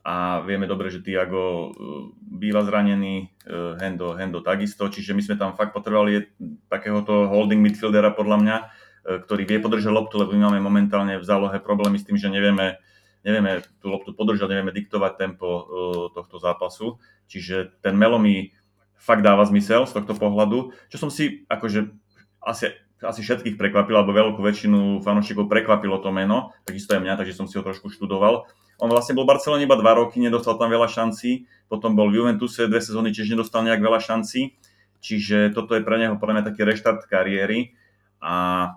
[0.00, 1.70] A vieme dobre, že Tiago uh,
[2.18, 6.24] býva zranený, uh, Hendo, Hendo takisto, čiže my sme tam fakt potrebovali
[6.72, 11.24] takéhoto holding midfieldera podľa mňa, uh, ktorý vie podržať loptu, lebo my máme momentálne v
[11.28, 12.80] zálohe problémy s tým, že nevieme,
[13.28, 15.68] nevieme tú loptu podržať, nevieme diktovať tempo
[16.16, 16.96] tohto zápasu,
[17.28, 18.56] čiže ten Melo mi
[18.96, 21.92] fakt dáva zmysel z tohto pohľadu, čo som si akože
[22.40, 27.32] asi asi všetkých prekvapilo, alebo veľkú väčšinu fanúšikov prekvapilo to meno, takisto aj mňa, takže
[27.32, 28.44] som si ho trošku študoval.
[28.80, 32.20] On vlastne bol v Barcelone iba dva roky, nedostal tam veľa šancí, potom bol v
[32.20, 34.56] Juventuse dve sezóny, tiež nedostal nejak veľa šancí,
[35.00, 37.76] čiže toto je pre neho podľa mňa taký reštart kariéry
[38.20, 38.76] a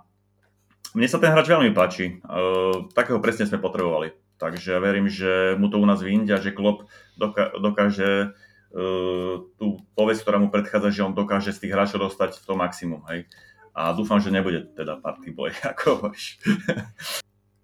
[0.94, 2.22] mne sa ten hráč veľmi páči.
[2.22, 4.14] Uh, takého presne sme potrebovali.
[4.38, 6.86] Takže ja verím, že mu to u nás vyjde že Klopp
[7.18, 8.36] doká- dokáže
[8.76, 13.02] uh, tú povesť, ktorá mu predchádza, že on dokáže z tých hráčov dostať to maximum.
[13.10, 13.26] Hej.
[13.74, 16.38] A dúfam, že nebude teda party boy, ako hovoríš.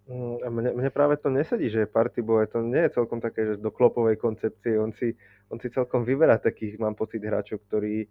[0.10, 2.50] Mm, mne, mne práve to nesedí, že je party boy.
[2.50, 4.82] To nie je celkom také, že do klopovej koncepcie.
[4.82, 5.14] On si,
[5.54, 8.10] on si celkom vyberá takých, mám pocit, hráčov, ktorí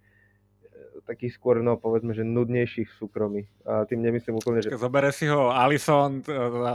[1.04, 3.46] takých skôr, no povedzme, že nudnejších súkromí.
[3.68, 4.72] A tým nemyslím úplne, že...
[4.74, 6.24] Zobere si ho Alison,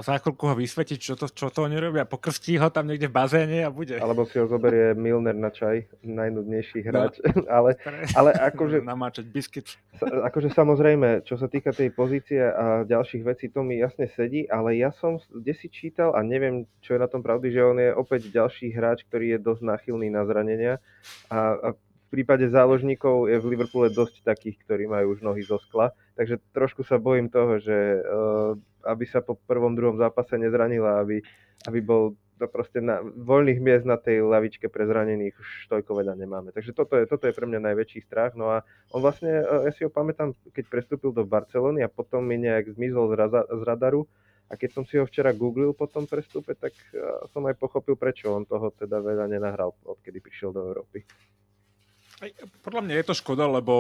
[0.04, 3.16] za chvíľku ho vysvetí, čo to, čo to oni robia, pokrstí ho tam niekde v
[3.18, 3.98] bazéne a bude.
[3.98, 6.88] Alebo si ho zoberie Milner na čaj, najnudnejší no.
[6.94, 7.14] hráč.
[7.24, 7.76] No, ale,
[8.14, 8.86] ale akože...
[8.94, 9.68] Namáčať biskyt.
[10.04, 14.78] Akože samozrejme, čo sa týka tej pozície a ďalších vecí, to mi jasne sedí, ale
[14.78, 17.90] ja som kde si čítal a neviem, čo je na tom pravdy, že on je
[17.94, 20.74] opäť ďalší hráč, ktorý je dosť náchylný na zranenia
[21.30, 21.68] a, a
[22.14, 26.86] prípade záložníkov je v Liverpoole dosť takých, ktorí majú už nohy zo skla, takže trošku
[26.86, 28.54] sa bojím toho, že uh,
[28.86, 31.26] aby sa po prvom, druhom zápase nezranila, aby,
[31.66, 36.14] aby bol to proste na voľných miest na tej lavičke pre zranených už toľko veľa
[36.14, 36.54] nemáme.
[36.54, 38.38] Takže toto je, toto je pre mňa najväčší strach.
[38.38, 38.62] No a
[38.94, 42.78] on vlastne, uh, ja si ho pamätám, keď prestúpil do Barcelony a potom mi nejak
[42.78, 44.06] zmizol z, raza, z radaru,
[44.52, 47.98] a keď som si ho včera googlil po tom prestupe, tak uh, som aj pochopil,
[47.98, 51.02] prečo on toho teda veľa nenahral, odkedy prišiel do Európy.
[52.64, 53.76] Podľa mňa je to škoda, lebo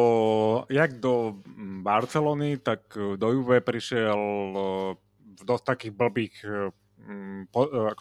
[0.67, 1.39] jak do
[1.83, 4.19] Barcelony, tak do Juve prišiel
[5.33, 6.35] v dosť takých blbých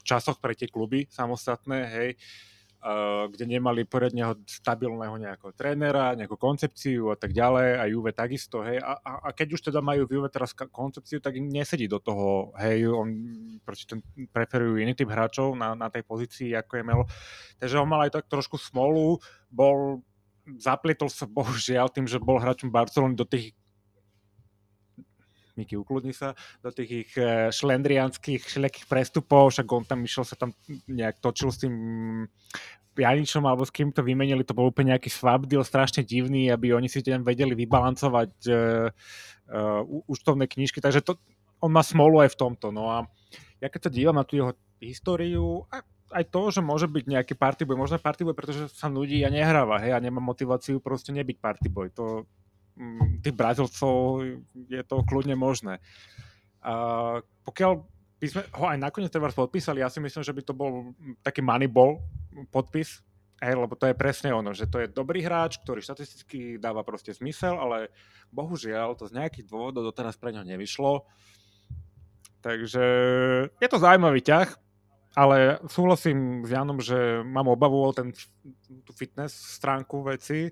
[0.03, 2.11] časoch pre tie kluby samostatné, hej,
[3.31, 8.83] kde nemali poriadneho stabilného nejakého trénera, nejakú koncepciu a tak ďalej a Juve takisto, hej,
[8.83, 12.03] a, a, a keď už teda majú v Juve teraz koncepciu, tak im nesedí do
[12.03, 13.15] toho, hej, on
[13.87, 14.03] ten,
[14.35, 17.05] preferujú iný typ hráčov na, na tej pozícii, ako je Melo,
[17.63, 20.03] takže on mal aj tak trošku smolu, bol
[20.59, 23.55] zaplietol sa bohužiaľ tým, že bol hráčom Barcelony do tých
[25.53, 26.33] Miky, ukludni sa,
[26.65, 30.57] do tých ich eh, šlendrianských všelijakých prestupov, však on tam išiel sa tam
[30.89, 31.75] nejak točil s tým
[32.93, 36.77] Pjaničom alebo s kým to vymenili, to bol úplne nejaký swap deal, strašne divný, aby
[36.77, 38.93] oni si tam vedeli vybalancovať uh,
[39.49, 41.17] uh, účtovné knižky, takže to,
[41.65, 42.69] on má smolu aj v tomto.
[42.69, 43.09] No a
[43.65, 45.81] ja keď sa dívam na tú jeho históriu, a
[46.13, 49.33] aj to, že môže byť nejaký party boy, možno party boy, pretože sa nudí a
[49.33, 51.89] nehráva, hej, a nemá motiváciu proste nebyť party boy.
[51.97, 52.29] To,
[52.77, 54.23] mm, tých Brazilcov
[54.69, 55.81] je to kľudne možné.
[56.63, 56.73] A
[57.43, 57.83] pokiaľ
[58.23, 60.95] by sme ho aj nakoniec treba podpísali, ja si myslím, že by to bol
[61.27, 61.99] taký moneyball
[62.55, 63.03] podpis,
[63.43, 67.11] hej, lebo to je presne ono, že to je dobrý hráč, ktorý štatisticky dáva proste
[67.11, 67.91] zmysel, ale
[68.31, 71.03] bohužiaľ to z nejakých dôvodov doteraz pre ňo nevyšlo.
[72.43, 72.85] Takže
[73.59, 74.62] je to zaujímavý ťah,
[75.13, 78.13] ale súhlasím s Janom, že mám obavu o ten,
[78.85, 80.49] tú fitness stránku veci.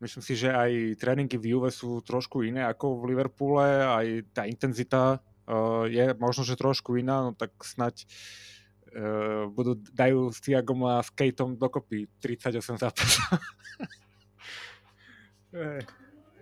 [0.00, 4.42] Myslím si, že aj tréningy v Juve sú trošku iné ako v Liverpoole, aj tá
[4.48, 8.02] intenzita uh, je možno, že trošku iná, no tak snať
[8.98, 13.22] uh, budú, dajú s Tiagom a s Kateom dokopy 38 zápasov.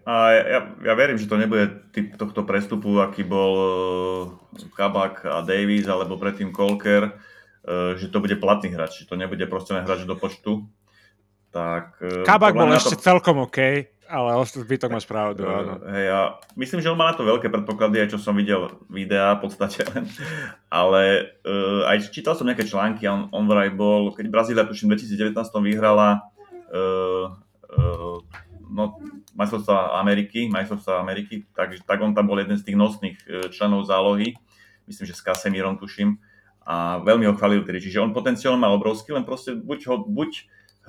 [0.08, 4.32] a ja, ja verím, že to nebude typ tohto prestupu, aký bol uh,
[4.72, 7.29] Kabak a Davies, alebo predtým Kolker, E,
[7.68, 10.64] že to bude platný hráč, že to nebude proste len hráč do počtu.
[11.50, 13.02] Tak, e, Kabak bol ešte to...
[13.02, 13.58] celkom OK,
[14.06, 15.42] ale zbytok máš pravdu.
[15.42, 15.72] Uh, áno.
[15.82, 16.20] Hej, ja
[16.54, 19.82] myslím, že on má na to veľké predpoklady, aj čo som videl videá v podstate.
[20.82, 21.02] ale
[21.42, 25.34] uh, aj čítal som nejaké články, on, on vraj bol, keď Brazília tuším 2019
[25.66, 26.22] vyhrala
[26.70, 27.34] uh,
[27.74, 28.18] uh,
[28.70, 28.84] no,
[29.34, 33.18] majstrovstva Ameriky, majstrovstva Ameriky, tak, tak on tam bol jeden z tých nosných
[33.50, 34.38] členov zálohy,
[34.86, 36.14] myslím, že s Casemírom tuším
[36.70, 37.82] a veľmi ho chválil tedy.
[37.82, 40.30] Čiže on potenciál má obrovský, len proste buď ho, buď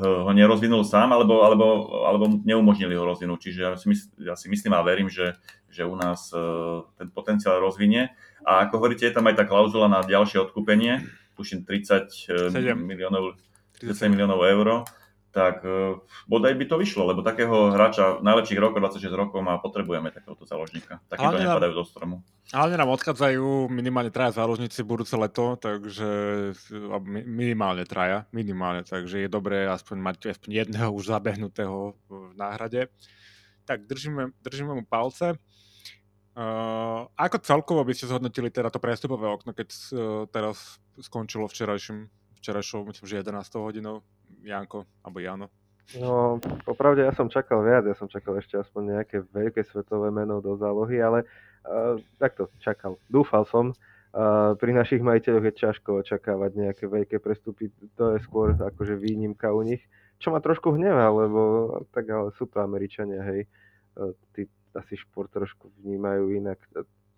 [0.01, 1.65] ho nerozvinul sám, alebo, alebo,
[2.05, 3.49] alebo neumožnili ho rozvinúť.
[3.49, 5.33] Čiže ja si, mysl, ja si myslím a verím, že,
[5.73, 8.13] že u nás uh, ten potenciál rozvinie.
[8.45, 11.05] A ako hovoríte, je tam aj tá klauzula na ďalšie odkúpenie,
[11.37, 12.77] tuším 30 7.
[12.77, 13.37] miliónov,
[13.81, 14.85] 30 miliónov eur
[15.31, 20.11] tak uh, bodaj by to vyšlo, lebo takého hráča najlepších rokov, 26 rokov má potrebujeme
[20.11, 20.99] takéhoto záložníka.
[21.07, 22.15] Takýto nepadajú do stromu.
[22.51, 26.07] Ale nám odchádzajú minimálne traja záložníci budúce leto, takže
[27.07, 32.91] minimálne traja, minimálne, takže je dobré aspoň mať aspoň jedného už zabehnutého v náhrade.
[33.63, 35.39] Tak držíme, držíme mu palce.
[36.31, 39.87] Uh, ako celkovo by ste zhodnotili teda to prestupové okno, keď uh,
[40.31, 42.07] teraz skončilo včerajším,
[42.39, 44.03] včerajšou, myslím, že 11 hodinou?
[44.41, 45.47] Janko, alebo Jano?
[45.99, 50.39] No, popravde ja som čakal viac, ja som čakal ešte aspoň nejaké veľké svetové meno
[50.39, 51.27] do zálohy, ale
[51.67, 52.95] uh, takto čakal.
[53.11, 57.67] Dúfal som, uh, pri našich majiteľoch je ťažko očakávať nejaké veľké prestupy,
[57.99, 59.83] to je skôr akože výnimka u nich,
[60.23, 61.41] čo ma trošku hnevá, lebo
[61.91, 63.51] tak ale sú to Američania, hej,
[63.99, 66.59] uh, tí asi šport trošku vnímajú inak.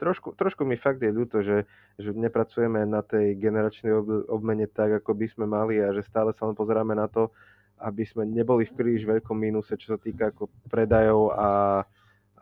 [0.04, 1.64] Trošku, trošku mi fakt je ľúto, že,
[1.96, 3.96] že nepracujeme na tej generačnej
[4.28, 7.32] obmene tak, ako by sme mali a že stále sa len pozeráme na to,
[7.80, 11.50] aby sme neboli v príliš veľkom mínuse, čo sa týka ako predajov a,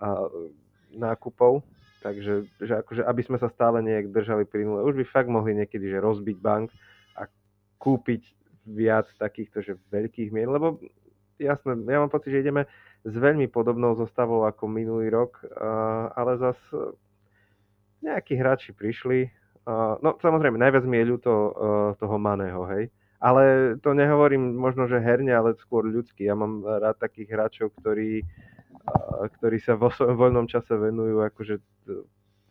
[0.01, 0.07] a
[0.97, 1.61] nákupov.
[2.01, 4.81] Takže že akože, aby sme sa stále nejak držali pri nule.
[4.81, 6.73] Už by fakt mohli niekedy že rozbiť bank
[7.13, 7.29] a
[7.77, 8.25] kúpiť
[8.65, 10.81] viac takýchto že veľkých mien, lebo
[11.37, 12.65] jasné, ja mám pocit, že ideme
[13.01, 15.41] s veľmi podobnou zostavou ako minulý rok,
[16.13, 16.57] ale zas
[18.01, 19.29] nejakí hráči prišli.
[20.01, 21.31] No samozrejme, najviac mi je ľúto
[22.01, 22.89] toho Maného, hej.
[23.21, 26.25] Ale to nehovorím možno, že herne, ale skôr ľudský.
[26.25, 28.25] Ja mám rád takých hráčov, ktorí,
[29.37, 31.61] ktorí sa vo svojom voľnom čase venujú akože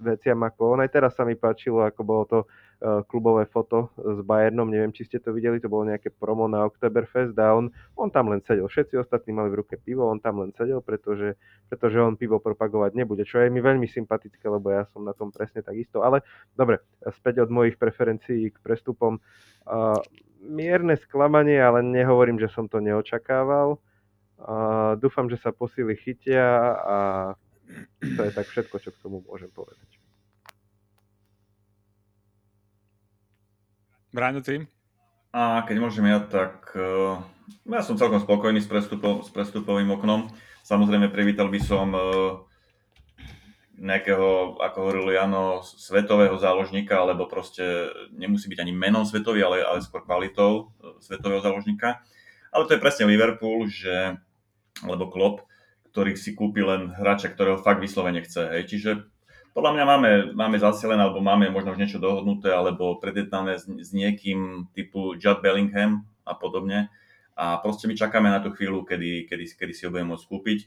[0.00, 0.80] veciam ako on.
[0.82, 2.38] Aj teraz sa mi páčilo, ako bolo to
[2.80, 6.64] Eh, klubové foto s Bayernom, neviem, či ste to videli, to bolo nejaké promo na
[6.64, 8.72] Oktoberfest a on, on tam len sedel.
[8.72, 11.36] Všetci ostatní mali v ruke pivo, on tam len sedel, pretože,
[11.68, 15.28] pretože on pivo propagovať nebude, čo je mi veľmi sympatické, lebo ja som na tom
[15.28, 16.00] presne takisto.
[16.00, 16.24] Ale
[16.56, 19.20] dobre, späť od mojich preferencií k prestupom.
[19.68, 20.00] Uh,
[20.40, 23.76] mierne sklamanie, ale nehovorím, že som to neočakával.
[24.40, 26.96] Uh, dúfam, že sa posily chytia a
[28.00, 29.88] to je tak všetko, čo k tomu môžem povedať.
[34.10, 34.66] Bráňo, ty?
[35.30, 37.22] A keď môžem ja, tak uh,
[37.70, 40.26] ja som celkom spokojný s, prestupom, s prestupovým oknom.
[40.66, 42.42] Samozrejme, privítal by som uh,
[43.78, 49.78] nejakého, ako hovoril Jano, svetového záložníka, alebo proste nemusí byť ani menom svetový, ale, ale
[49.78, 52.02] skôr kvalitou uh, svetového záložníka.
[52.50, 54.18] Ale to je presne Liverpool, že,
[54.82, 55.46] alebo Klopp,
[55.90, 58.46] ktorý si kúpi len hráča, ktorého fakt vyslovene chce.
[58.46, 58.62] Hej.
[58.70, 58.90] Čiže
[59.50, 63.90] podľa mňa máme, máme zasielené, alebo máme možno už niečo dohodnuté, alebo predjednané s, s
[63.90, 66.88] niekým typu Judd Bellingham a podobne.
[67.34, 70.58] A proste my čakáme na tú chvíľu, kedy, kedy, kedy si ho budeme môcť kúpiť,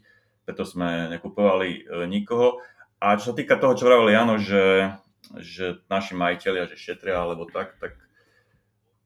[0.44, 1.82] preto sme nekupovali e,
[2.12, 2.60] nikoho.
[3.00, 4.92] A čo sa týka toho, čo vravel Jano, že,
[5.40, 7.96] že naši majiteľia, že šetria alebo tak, tak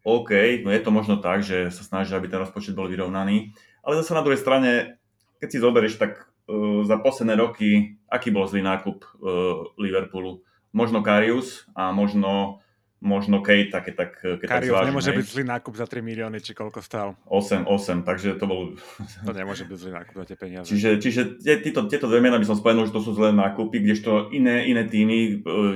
[0.07, 3.53] OK, no je to možno tak, že sa snažia, aby ten rozpočet bol vyrovnaný.
[3.83, 4.96] Ale zase na druhej strane,
[5.37, 10.43] keď si zoberieš, tak uh, za posledné roky aký bol zlý nákup uh, Liverpoolu?
[10.71, 12.59] Možno Karius a možno,
[12.99, 15.17] možno Kate, také tak, keď Karius tak zvážim, nemôže hej.
[15.23, 17.07] byť zlý nákup za 3 milióny, či koľko stál?
[17.27, 18.75] 8, 8, takže to bol...
[19.27, 20.67] to nemôže byť zlý nákup za tie peniaze.
[20.67, 21.21] Čiže, čiže
[21.63, 24.83] tieto, tieto dve mená by som spomenul, že to sú zlé nákupy, kdežto iné, iné
[24.85, 25.31] týmy, e,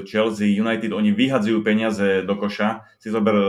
[0.05, 2.85] Chelsea, United, oni vyhadzujú peniaze do koša.
[2.99, 3.47] Si zober e,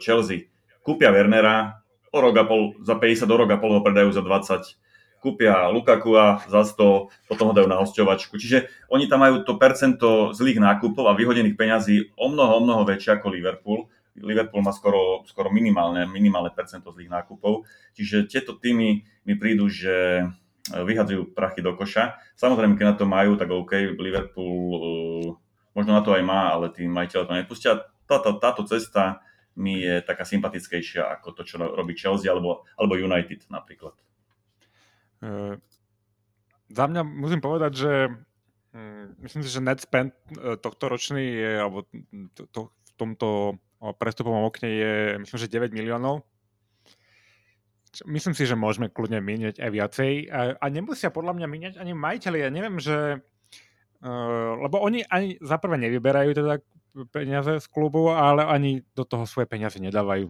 [0.00, 0.50] Chelsea,
[0.80, 4.22] kúpia Wernera, o rok a pol, za 50 do rok a pol ho predajú za
[4.22, 4.83] 20
[5.24, 6.12] kúpia Lukaku
[6.44, 8.36] za 100, potom ho dajú na hosťovačku.
[8.36, 12.84] Čiže oni tam majú to percento zlých nákupov a vyhodených peňazí o mnoho, o mnoho
[12.84, 13.88] väčšie ako Liverpool.
[14.20, 17.64] Liverpool má skoro, skoro minimálne, minimálne percento zlých nákupov.
[17.96, 20.28] Čiže tieto týmy mi prídu, že
[20.70, 22.20] vyhadzujú prachy do koša.
[22.36, 25.28] Samozrejme, keď na to majú, tak OK, Liverpool uh,
[25.76, 27.72] možno na to aj má, ale tí majiteľe to nepustia.
[28.08, 29.20] Táto, táto cesta
[29.54, 33.94] mi je taká sympatickejšia ako to, čo robí Chelsea alebo, alebo United napríklad.
[35.24, 35.56] Uh,
[36.68, 37.92] za mňa musím povedať, že
[38.76, 41.88] um, myslím si, že net spend uh, tohto ročný je, alebo
[42.36, 43.56] to, to, v tomto
[43.96, 44.92] prestupovom okne je,
[45.24, 46.24] myslím, že 9 miliónov.
[48.04, 50.10] Myslím si, že môžeme kľudne míňať aj viacej.
[50.28, 52.38] A, a nemusia podľa mňa míňať ani majiteľi.
[52.42, 53.22] Ja neviem, že...
[54.04, 56.60] Uh, lebo oni ani za prvé nevyberajú teda
[57.08, 60.28] peniaze z klubu, ale ani do toho svoje peniaze nedávajú.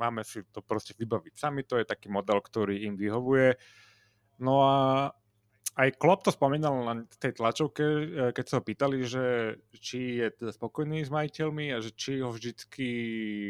[0.00, 3.52] Máme si to proste vybaviť sami, to je taký model, ktorý im vyhovuje.
[3.52, 3.91] Uh,
[4.42, 4.74] No a
[5.72, 8.04] aj Klopp to spomínal na tej tlačovke, e,
[8.36, 12.28] keď sa ho pýtali, že či je teda spokojný s majiteľmi a že či ho
[12.28, 12.88] vždycky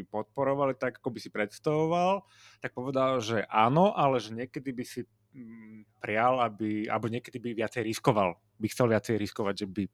[0.07, 2.23] podporovali tak, ako by si predstavoval,
[2.63, 5.03] tak povedal, že áno, ale že niekedy by si
[5.35, 8.39] mm, prial, aby, alebo niekedy by viacej riskoval.
[8.61, 9.85] By chcel viacej riskovať, že by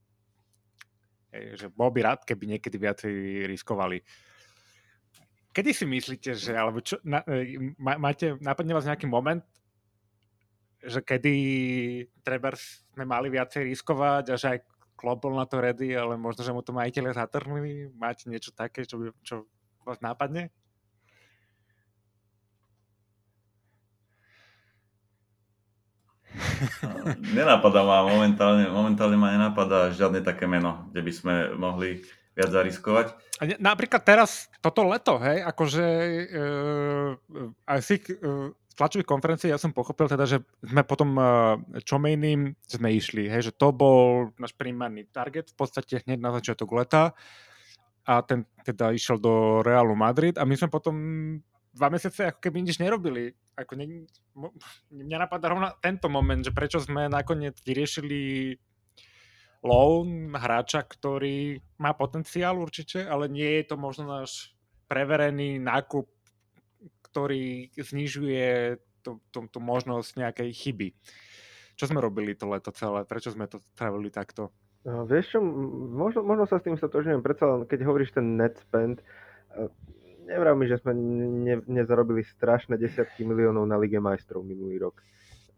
[1.28, 3.12] že bol by rád, keby niekedy viacej
[3.52, 4.00] riskovali.
[5.52, 9.44] Kedy si myslíte, že, alebo čo, na, e, máte, napadne vás nejaký moment,
[10.88, 11.34] že kedy
[12.24, 14.58] treba sme mali viacej riskovať a že aj
[14.98, 17.86] Klopp bol na to ready, ale možno, že mu to majiteľe zatrhli.
[17.94, 19.46] Máte niečo také, čo, by, čo
[19.86, 20.50] vás nápadne?
[27.36, 32.02] Nenapadá ma momentálne, momentálne ma nenapadá žiadne také meno, kde by sme mohli
[32.34, 33.06] viac zariskovať.
[33.38, 35.86] A ne, napríklad teraz, toto leto, hej, akože
[36.30, 37.10] uh,
[37.66, 42.88] aj si uh, tlačových konferencií ja som pochopil teda, že sme potom uh, Čomejným sme
[42.94, 47.18] išli, hej, že to bol náš primárny target v podstate hneď na začiatok leta
[48.06, 50.94] a ten teda išiel do Realu Madrid a my sme potom
[51.74, 53.34] dva mesiace ako keby nič nerobili.
[53.58, 54.06] Ako ne,
[54.94, 58.54] mňa napadá rovna tento moment, že prečo sme nakoniec vyriešili
[59.66, 64.54] loan hráča, ktorý má potenciál určite, ale nie je to možno náš
[64.86, 66.06] preverený nákup,
[67.08, 70.88] ktorý znižuje tú, tú, tú možnosť nejakej chyby.
[71.78, 73.06] Čo sme robili to leto celé?
[73.06, 74.50] Prečo sme to trávili takto?
[74.86, 78.56] No, vieš čo, možno, možno sa s tým stotožňujem, predsa len keď hovoríš ten net
[78.62, 79.02] spend,
[79.54, 79.68] eh,
[80.28, 85.02] nevrav mi, že sme ne, nezarobili strašné desiatky miliónov na Lige majstrov minulý rok.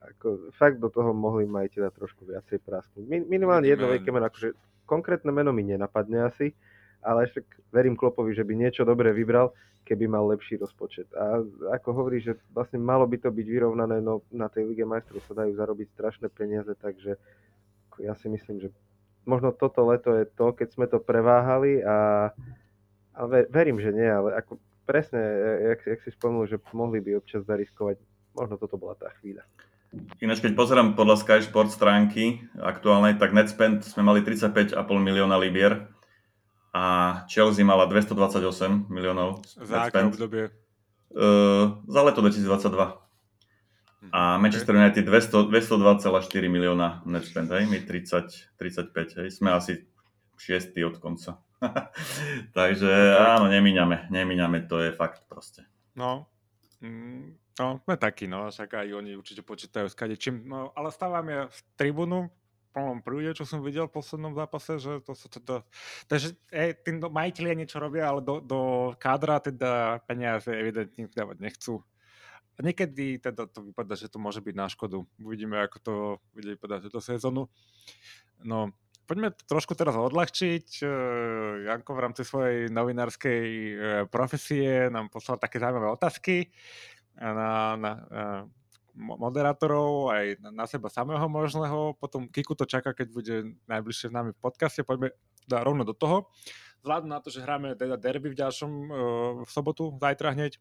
[0.01, 3.05] Ako, fakt do toho mohli majiteľa trošku viacej prasknúť.
[3.05, 4.57] Min, minimálne jedno veľké meno, akože
[4.88, 6.57] konkrétne meno mi nenapadne asi,
[7.01, 9.53] ale však verím Klopovi, že by niečo dobré vybral,
[9.84, 11.09] keby mal lepší rozpočet.
[11.16, 11.42] A
[11.74, 15.34] ako hovorí, že vlastne malo by to byť vyrovnané, no na tej Lige majstrov sa
[15.34, 17.16] dajú zarobiť strašné peniaze, takže
[17.98, 18.68] ja si myslím, že
[19.26, 22.30] možno toto leto je to, keď sme to preváhali a,
[23.16, 23.20] a
[23.51, 25.20] verím, že nie, ale ako presne,
[25.74, 28.01] jak, jak si spomenul, že mohli by občas zariskovať,
[28.34, 29.44] možno toto bola tá chvíľa.
[30.22, 35.34] Ináč, keď pozerám podľa Sky Sport stránky aktuálnej, tak net spend sme mali 35,5 milióna
[35.34, 35.90] libier
[36.71, 36.85] a
[37.27, 40.55] Chelsea mala 228 miliónov Za aké obdobie?
[41.11, 42.71] Uh, za leto 2022.
[44.01, 44.83] Mhm, a Manchester okay.
[44.87, 47.66] United 202,4 milióna net spend, hej?
[47.66, 49.29] my 30, 35, hej?
[49.35, 49.85] sme asi
[50.39, 51.43] 6 od konca.
[52.57, 52.89] Takže
[53.21, 55.68] áno, nemíňame, nemíňame, to je fakt proste.
[55.93, 56.31] No,
[56.81, 60.49] mm, No, sme takí, no, však aj oni určite počítajú s kadečím.
[60.49, 62.33] No, ale stávame v tribúnu,
[62.71, 65.66] v plnom prúde, čo som videl v poslednom zápase, že to sa teda...
[66.07, 68.61] Takže e, tí majiteľia niečo robia, ale do, do
[68.95, 71.83] kádra teda peniaze evidentne dávať nechcú.
[72.55, 75.03] A niekedy teda to vypadá, že to môže byť na škodu.
[75.18, 75.95] Uvidíme, ako to
[76.31, 77.51] bude vypadať túto sezónu.
[78.47, 78.71] No,
[79.11, 80.87] poďme trošku teraz odľahčiť.
[81.66, 83.75] Janko v rámci svojej novinárskej e,
[84.07, 86.55] profesie nám poslal také zaujímavé otázky
[87.18, 88.33] na, na, na
[88.97, 91.95] moderátorov, aj na, seba samého možného.
[91.99, 93.36] Potom Kiku to čaká, keď bude
[93.70, 94.82] najbližšie s nami v podcaste.
[94.82, 95.14] Poďme
[95.47, 96.30] teda rovno do toho.
[96.80, 98.88] Vzhľadom na to, že hráme teda derby v ďalšom uh,
[99.45, 100.57] v sobotu, zajtra hneď.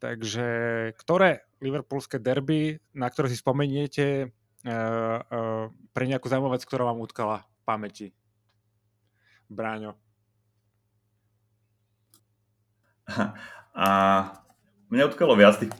[0.00, 0.48] Takže
[0.96, 4.32] ktoré liverpoolské derby, na ktoré si spomeniete
[4.64, 8.06] uh, uh, pre nejakú zaujímavú vec, ktorá vám utkala v pamäti?
[9.50, 9.98] Bráňo.
[13.74, 13.90] A
[14.90, 15.70] mne utkalo viac tých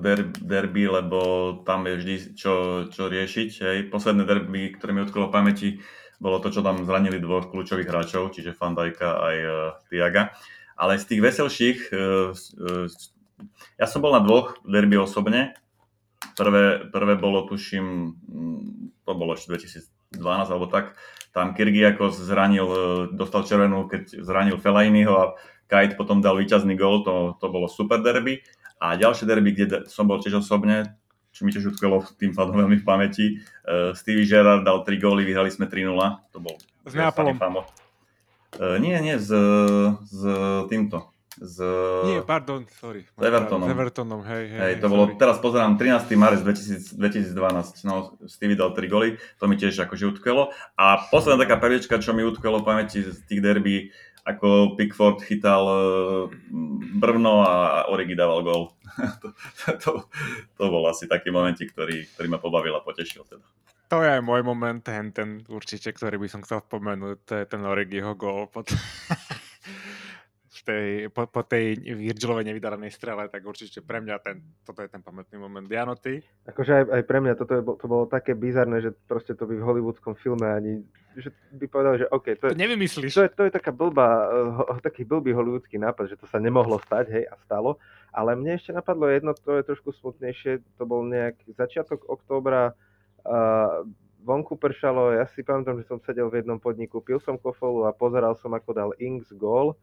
[0.00, 1.20] der, derby, lebo
[1.68, 2.54] tam je vždy čo,
[2.88, 3.50] čo riešiť.
[3.60, 3.78] Hej.
[3.92, 5.84] Posledné derby, ktoré mi utkalo pamäti,
[6.16, 9.56] bolo to, čo tam zranili dvoch kľúčových hráčov, čiže Fandajka aj uh,
[9.92, 10.32] Tiaga.
[10.74, 12.86] Ale z tých veselších, uh, uh,
[13.76, 15.52] ja som bol na dvoch derby osobne.
[16.34, 18.16] Prvé, prvé bolo, tuším,
[19.04, 19.54] to bolo ešte
[20.18, 20.96] 2012 alebo tak,
[21.34, 22.66] tam Kyrgiakos zranil,
[23.14, 25.26] dostal červenú, keď zranil Felainiho a
[25.70, 28.44] Kite potom dal víťazný gol, to, to bolo super derby.
[28.82, 30.98] A ďalšie derby, kde som bol tiež osobne,
[31.32, 33.26] čo mi tiež utkvelo tým pádom veľmi v pamäti,
[33.66, 35.94] uh, Stevie Gerrard dal 3 góly, vyhrali sme 3-0,
[36.30, 36.54] to bol
[36.84, 37.38] s Neapolom.
[38.54, 39.32] Uh, nie, nie, s,
[40.04, 40.20] s
[40.70, 41.13] týmto.
[41.34, 41.58] Z...
[42.06, 43.02] Nie, pardon, sorry.
[43.02, 43.66] S Evertonom.
[43.66, 44.60] S Evertonom, hej, hej.
[44.60, 44.92] hej to sorry.
[44.94, 46.14] bolo, teraz pozerám, 13.
[46.14, 50.54] marec 2000, 2012, no, Stevie dal 3 góly, to mi tiež akože utkvelo.
[50.78, 53.90] A posledná taká perlička, čo mi utkvelo v pamäti z tých derby,
[54.24, 55.78] ako Pickford chytal e,
[56.96, 57.52] brvno a
[57.92, 58.62] Origi dával gol.
[59.20, 59.28] to,
[59.76, 59.90] to,
[60.56, 63.44] to bol asi taký moment, ktorý, ktorý ma pobavil a potešil teda.
[63.92, 67.44] To je aj môj moment, ten, ten určite, ktorý by som chcel spomenúť, to je
[67.44, 68.48] ten Origiho gol.
[68.48, 68.72] Pod...
[70.64, 75.04] tej, po, po tej Virgilovej nevydaranej strele, tak určite pre mňa ten, toto je ten
[75.04, 75.68] pamätný moment.
[75.68, 76.24] Jano, ty?
[76.48, 79.60] Akože aj, aj pre mňa toto je, to bolo také bizarné, že proste to by
[79.60, 80.80] v hollywoodskom filme ani
[81.14, 83.14] že by povedal, že OK, to je, to nevymyslíš.
[83.14, 84.10] To je, to je taká blbá,
[84.66, 87.78] uh, taký blbý hollywoodsky nápad, že to sa nemohlo stať, hej, a stalo.
[88.10, 92.74] Ale mne ešte napadlo jedno, to je trošku smutnejšie, to bol nejak začiatok októbra,
[93.22, 93.86] uh,
[94.24, 97.94] vonku pršalo, ja si pamätám, že som sedel v jednom podniku, pil som kofolu a
[97.94, 99.76] pozeral som, ako dal Inks gól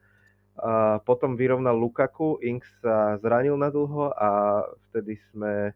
[1.10, 5.74] potom vyrovnal Lukaku, Inks sa zranil na dlho a vtedy sme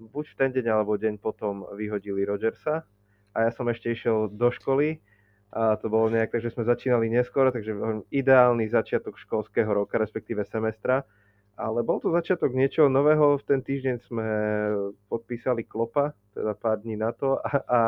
[0.00, 2.82] buď v ten deň alebo deň potom vyhodili Rogersa
[3.30, 4.98] a ja som ešte išiel do školy
[5.50, 7.74] a to bolo nejak, takže sme začínali neskôr, takže
[8.14, 11.02] ideálny začiatok školského roka, respektíve semestra.
[11.58, 14.26] Ale bol to začiatok niečoho nového, v ten týždeň sme
[15.10, 17.42] podpísali Klopa, teda pár dní na to.
[17.42, 17.80] A, a,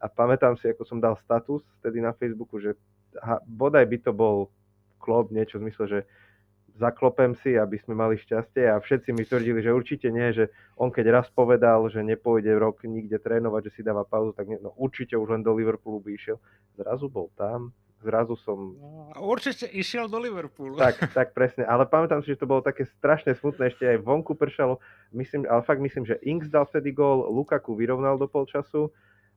[0.00, 2.74] a pamätám si, ako som dal status vtedy na Facebooku, že
[3.20, 4.48] aha, bodaj by to bol
[5.02, 6.00] klop, niečo v zmysle, že
[6.78, 10.48] zaklopem si, aby sme mali šťastie a všetci mi tvrdili, že určite nie, že
[10.78, 14.56] on keď raz povedal, že nepôjde rok nikde trénovať, že si dáva pauzu, tak nie,
[14.62, 16.40] no určite už len do Liverpoolu by išiel.
[16.78, 18.72] Zrazu bol tam, zrazu som...
[18.78, 20.80] No, určite išiel do Liverpoolu.
[20.80, 24.32] Tak, tak presne, ale pamätám si, že to bolo také strašne smutné, ešte aj vonku
[24.32, 24.80] pršalo,
[25.12, 28.88] myslím, ale fakt myslím, že Inks dal vtedy gól, Lukaku vyrovnal do polčasu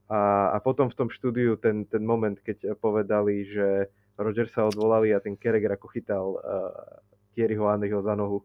[0.05, 5.11] A, a potom v tom štúdiu ten, ten moment, keď povedali, že Roger sa odvolali
[5.11, 6.71] a ten Kereger ako chytal uh,
[7.35, 8.39] Thierryho Henryho za nohu.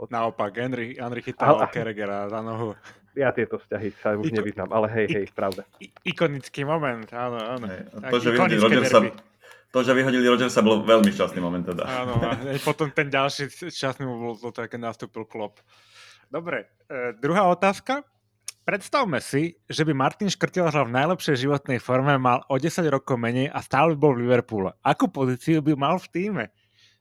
[0.00, 0.08] Od...
[0.08, 1.68] Naopak, Henry, Henry chytal ale...
[1.68, 2.72] Keregera za nohu.
[3.12, 4.36] Ja tieto vzťahy sa už Iko...
[4.40, 5.66] nevyznám, ale hej, hej, pravda.
[5.82, 7.66] I, ikonický moment, áno, áno.
[7.68, 8.98] Hey, to, že vyhodili Rogersa,
[9.74, 11.84] to, že vyhodili Rogersa, bol veľmi šťastný moment teda.
[11.84, 15.58] Áno, a potom ten ďalší šťastný bol to, keď nastúpil klop.
[16.30, 18.06] Dobre, e, druhá otázka.
[18.60, 23.16] Predstavme si, že by Martin Škrtel hral v najlepšej životnej forme, mal o 10 rokov
[23.16, 24.76] menej a stále bol v Liverpoole.
[24.84, 26.44] Akú pozíciu by mal v týme?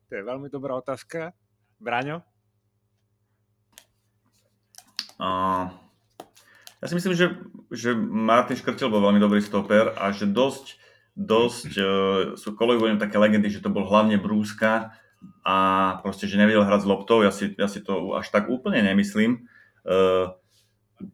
[0.08, 1.36] To je veľmi dobrá otázka.
[1.84, 2.24] Braňo?
[5.20, 5.68] Uh,
[6.80, 7.36] ja si myslím, že,
[7.76, 10.80] že Martin Škrtel bol veľmi dobrý stoper a že dosť,
[11.20, 11.86] dosť uh,
[12.40, 14.96] sú kolegovia také legendy, že to bol hlavne brúska
[15.44, 15.58] a
[16.00, 17.20] proste, že nevedel hrať s loptou.
[17.20, 19.44] Ja si, ja si to až tak úplne nemyslím.
[19.84, 20.39] Uh,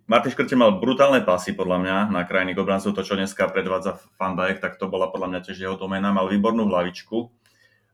[0.09, 4.33] Martin Škrte mal brutálne pasy podľa mňa na krajných obrancov, to čo dneska predvádza Van
[4.33, 7.17] Dijk, tak to bola podľa mňa tiež jeho domena, mal výbornú hlavičku.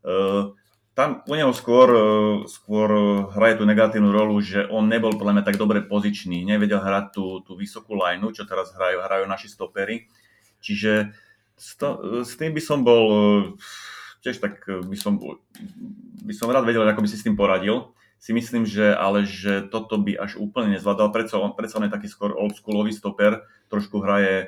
[0.01, 0.55] Uh,
[0.95, 2.03] tam u neho skôr, uh,
[2.47, 2.87] skôr
[3.35, 7.43] hraje tú negatívnu rolu, že on nebol podľa mňa tak dobre pozičný, nevedel hrať tú,
[7.43, 10.07] tú vysokú lineu, čo teraz hrajú, hrajú naši stopery.
[10.63, 11.11] Čiže
[11.59, 13.03] s, to, s tým by som bol,
[14.23, 15.19] tiež tak by som,
[16.23, 17.91] by som rád vedel, ako by si s tým poradil
[18.21, 21.09] si myslím, že ale že toto by až úplne nezvládal.
[21.09, 23.41] Predsa on, predsa on je taký skôr oldschoolový stoper,
[23.73, 24.47] trošku hraje e,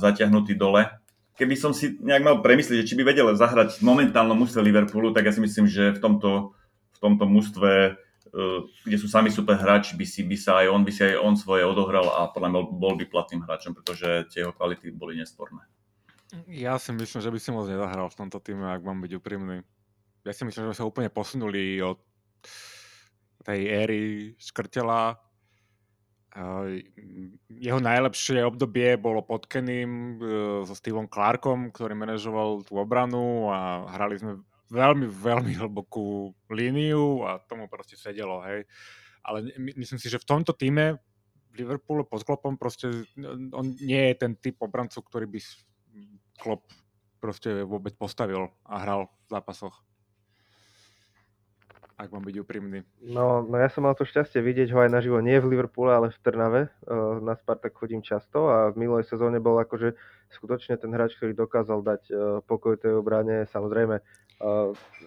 [0.00, 0.88] zatiahnutý dole.
[1.36, 5.12] Keby som si nejak mal premyslieť, že či by vedel zahrať v momentálnom mústve Liverpoolu,
[5.12, 6.56] tak ja si myslím, že v tomto,
[6.96, 8.00] v tomto mústve,
[8.32, 8.40] e,
[8.88, 11.36] kde sú sami super hráči, by, si, by sa aj on, by si aj on
[11.36, 15.60] svoje odohral a podľa mňa bol, by platným hráčom, pretože tie jeho kvality boli nesporné.
[16.48, 19.60] Ja si myslím, že by si moc nezahral v tomto týme, ak mám byť úprimný.
[20.24, 22.00] Ja si myslím, že sa úplne posunuli od
[23.44, 24.00] tej éry
[24.38, 25.18] Škrtela.
[27.52, 30.20] Jeho najlepšie obdobie bolo pod Kenym e,
[30.64, 34.40] so Stevom Clarkom, ktorý manažoval tú obranu a hrali sme
[34.72, 38.64] veľmi, veľmi hlbokú líniu a tomu proste sedelo, hej.
[39.20, 40.96] Ale myslím si, že v tomto týme
[41.52, 43.04] v Liverpoole pod Klopom proste
[43.52, 45.40] on nie je ten typ obrancu, ktorý by
[46.40, 46.64] Klop
[47.20, 49.84] proste vôbec postavil a hral v zápasoch
[52.02, 52.82] ak mám byť úprimný.
[52.98, 56.10] No, no ja som mal to šťastie vidieť ho aj naživo, nie v Liverpoole, ale
[56.10, 56.62] v Trnave.
[57.22, 59.94] Na Spartak chodím často a v minulej sezóne bol akože
[60.34, 62.02] skutočne ten hráč, ktorý dokázal dať
[62.50, 63.46] pokoj tej obrane.
[63.46, 64.02] Samozrejme,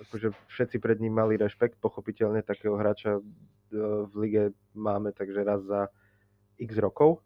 [0.08, 3.20] akože všetci pred ním mali rešpekt, pochopiteľne takého hráča
[3.76, 5.92] v lige máme takže raz za
[6.56, 7.20] x rokov.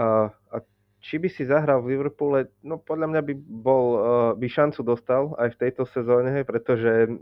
[0.00, 0.56] A, a
[1.04, 3.84] či by si zahral v Liverpoole, no podľa mňa by bol,
[4.40, 7.12] by šancu dostal aj v tejto sezóne, pretože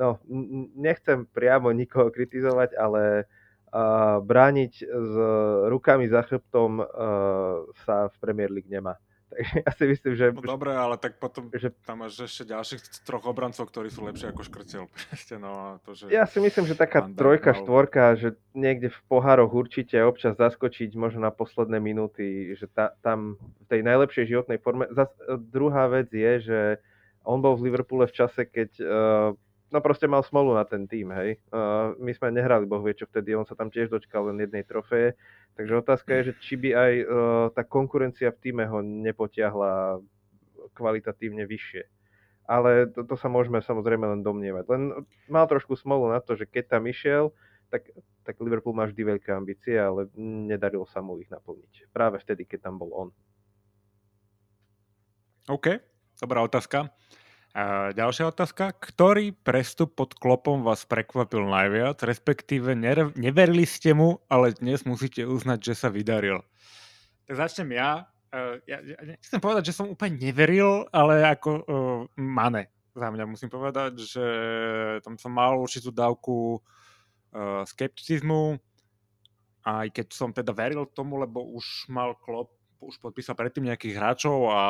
[0.00, 0.16] no,
[0.72, 3.28] nechcem priamo nikoho kritizovať, ale
[3.68, 5.12] uh, brániť s
[5.68, 6.86] rukami za chrbtom uh,
[7.84, 8.96] sa v Premier League nemá.
[9.30, 10.24] Takže ja si myslím, že...
[10.34, 11.70] No dobre, ale tak potom že...
[11.86, 14.84] tam máš ešte ďalších troch obrancov, ktorí sú lepšie ako Škrcel.
[15.44, 16.10] no, to, že...
[16.10, 20.90] Ja si myslím, že taká Mandel, trojka, štvorka, že niekde v pohároch určite občas zaskočiť
[20.98, 24.90] možno na posledné minúty, že ta, tam v tej najlepšej životnej forme.
[24.90, 26.60] Zas, druhá vec je, že
[27.22, 28.88] on bol v Liverpoole v čase, keď uh,
[29.70, 31.38] no proste mal smolu na ten tým, hej.
[31.54, 34.66] Uh, my sme nehrali, boh vie čo vtedy, on sa tam tiež dočkal len jednej
[34.66, 35.14] trofeje,
[35.54, 37.06] takže otázka je, že či by aj uh,
[37.54, 40.02] tá konkurencia v týme ho nepotiahla
[40.74, 41.86] kvalitatívne vyššie.
[42.50, 44.64] Ale to, to sa môžeme samozrejme len domnievať.
[44.66, 44.82] Len
[45.30, 47.30] mal trošku smolu na to, že keď tam išiel,
[47.70, 47.86] tak,
[48.26, 51.94] tak Liverpool má vždy veľké ambície, ale nedarilo sa mu ich naplniť.
[51.94, 53.08] Práve vtedy, keď tam bol on.
[55.46, 55.78] OK,
[56.18, 56.90] dobrá otázka.
[57.50, 58.70] A ďalšia otázka.
[58.78, 62.78] Ktorý prestup pod klopom vás prekvapil najviac, respektíve
[63.18, 66.46] neverili ste mu, ale dnes musíte uznať, že sa vydaril?
[67.26, 68.06] Tak začnem ja.
[68.30, 71.62] Uh, ja, ja nechcem povedať, že som úplne neveril, ale ako uh,
[72.14, 74.26] mane za mňa musím povedať, že
[75.02, 78.58] tam som mal určitú dávku uh, skepticizmu,
[79.66, 82.50] aj keď som teda veril tomu, lebo už mal klop,
[82.82, 84.60] už podpísal predtým nejakých hráčov a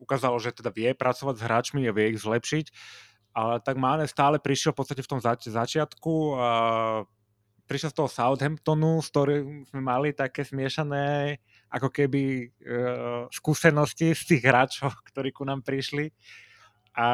[0.00, 2.66] ukázalo, že teda vie pracovať s hráčmi a vie ich zlepšiť,
[3.36, 6.48] ale tak Mane stále prišiel v podstate v tom zač- začiatku a
[7.70, 11.38] prišiel z toho Southamptonu, z ktorým sme mali také smiešané
[11.70, 16.10] ako keby uh, skúsenosti z tých hráčov, ktorí ku nám prišli.
[16.98, 17.06] A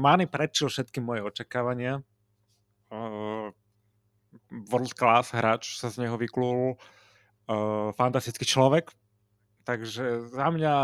[0.00, 2.00] Mane prečil všetky moje očakávania.
[2.88, 3.52] Uh,
[4.72, 6.80] world class hráč sa z neho vyklul.
[7.44, 8.90] Uh, fantastický človek,
[9.66, 10.76] Takže za mňa,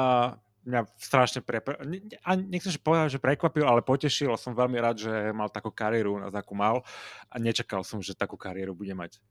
[0.66, 1.78] mňa strašne prepr...
[2.26, 4.34] A nechcem povedať, že prekvapil, ale potešil.
[4.34, 6.82] Som veľmi rád, že mal takú kariéru, na takú mal.
[7.30, 9.22] A nečakal som, že takú kariéru bude mať.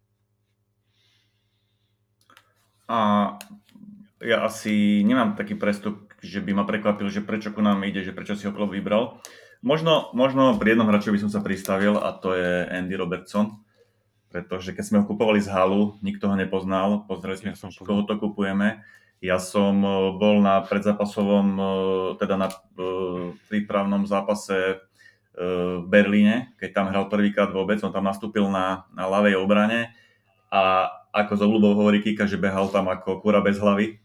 [2.87, 3.35] A
[4.23, 8.15] ja asi nemám taký prestup, že by ma prekvapil, že prečo ku nám ide, že
[8.15, 9.19] prečo si ho klub vybral.
[9.61, 13.61] Možno, možno pri jednom hráčovi som sa pristavil a to je Andy Robertson,
[14.31, 18.15] pretože keď sme ho kupovali z halu, nikto ho nepoznal, pozreli sme, ja koho to
[18.17, 18.81] kupujeme.
[19.21, 21.63] Ja som e, bol na predzápasovom, e,
[22.17, 22.49] teda na
[23.47, 24.81] prípravnom zápase
[25.31, 29.95] v Berlíne, keď tam hral prvýkrát vôbec, on tam nastúpil na, na ľavej obrane
[30.51, 33.95] a ako z obľubou hovorí Kika, že behal tam ako kura bez hlavy,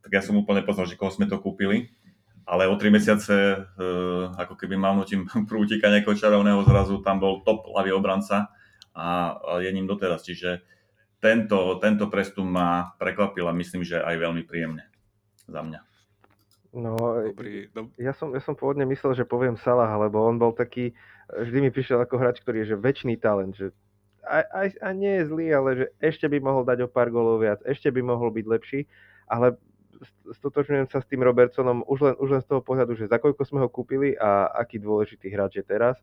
[0.00, 1.92] tak ja som úplne poznal, že koho sme to kúpili.
[2.48, 3.68] Ale o tri mesiace,
[4.36, 8.48] ako keby nutím prútika nejakého čarovného zrazu, tam bol top ľavý obranca
[8.96, 10.24] a je ním doteraz.
[10.24, 10.64] Čiže
[11.24, 14.84] tento, tento prestup ma prekvapil a myslím, že aj veľmi príjemne
[15.48, 15.80] za mňa.
[16.74, 16.98] No,
[17.32, 20.92] Dobrý, dob- ja, som, ja som pôvodne myslel, že poviem Salah, lebo on bol taký,
[21.32, 23.72] vždy mi prišiel ako hráč, ktorý je že väčší talent, že
[24.26, 27.40] aj, aj, aj nie je zlý, ale že ešte by mohol dať o pár golov
[27.40, 28.80] viac, ešte by mohol byť lepší,
[29.30, 29.54] ale
[30.34, 33.46] stotočňujem sa s tým Robertsonom už len, už len z toho pohľadu, že za koľko
[33.46, 35.96] sme ho kúpili a aký dôležitý hráč je teraz,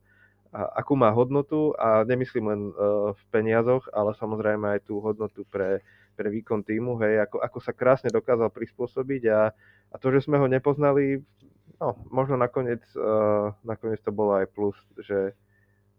[0.52, 5.48] a akú má hodnotu a nemyslím len uh, v peniazoch, ale samozrejme aj tú hodnotu
[5.48, 5.80] pre,
[6.20, 9.56] pre výkon týmu, hej, ako, ako sa krásne dokázal prispôsobiť a,
[9.92, 11.24] a to, že sme ho nepoznali,
[11.80, 15.32] no, možno nakoniec, uh, nakoniec to bolo aj plus, že,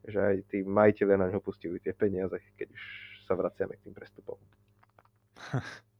[0.05, 2.82] že aj tí majiteľe na ňo pustili tie peniaze, keď už
[3.24, 4.36] sa vraciame k tým prestupom.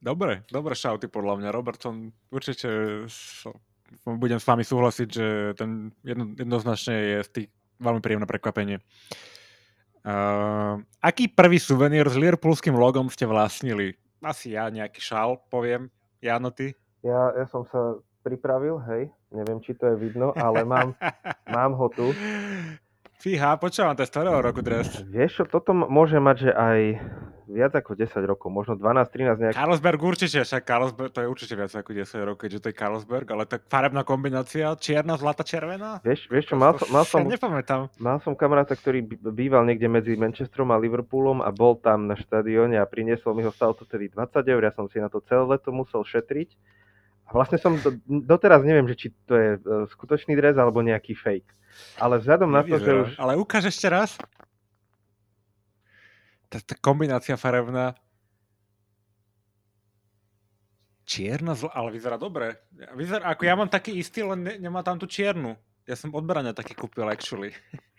[0.00, 1.52] Dobre, dobre šauty podľa mňa.
[1.52, 3.04] Robertson určite
[4.08, 7.48] budem s vami súhlasiť, že ten jedno, jednoznačne je z tých
[7.80, 8.78] veľmi príjemné prekvapenie.
[10.00, 13.96] Uh, aký prvý suvenír s Liverpoolským logom ste vlastnili?
[14.20, 15.92] Asi ja nejaký šál, poviem.
[16.20, 16.76] Jano, ty?
[17.00, 20.92] Ja, ja som sa pripravil, hej, neviem, či to je vidno, ale mám,
[21.56, 22.12] mám ho tu.
[23.20, 24.88] Fíha, počúvam, to je starého roku dres.
[25.04, 26.80] Vieš čo, toto môže mať, že aj
[27.52, 29.54] viac ako 10 rokov, možno 12, 13 nejak...
[29.60, 33.28] Carlsberg určite, však Carlsberg, to je určite viac ako 10 rokov, keďže to je Carlsberg,
[33.28, 36.00] ale tak farebná kombinácia, čierna, zlata, červená?
[36.00, 37.20] Vieš, vieš čo, mal, som, mal som...
[37.28, 37.92] Nepamätám.
[38.00, 42.80] Mal som kamaráta, ktorý býval niekde medzi Manchesterom a Liverpoolom a bol tam na štadióne
[42.80, 45.44] a priniesol mi ho, stalo to tedy 20 eur, ja som si na to celé
[45.44, 46.56] leto musel šetriť.
[47.28, 49.58] A vlastne som do, doteraz neviem, že či to je e,
[49.92, 51.59] skutočný dres alebo nejaký fake.
[52.00, 53.10] Ale vzhľadom na to, že už...
[53.20, 54.16] Ale ukáž ešte raz.
[56.50, 57.94] Tá, tá kombinácia farebná.
[61.06, 62.58] Čierna, zl- ale vyzerá dobre.
[62.94, 65.58] Vyzerá, ako ja mám taký istý, len ne, nemá tam tú čiernu.
[65.86, 67.50] Ja som odbrania taký kúpil, actually.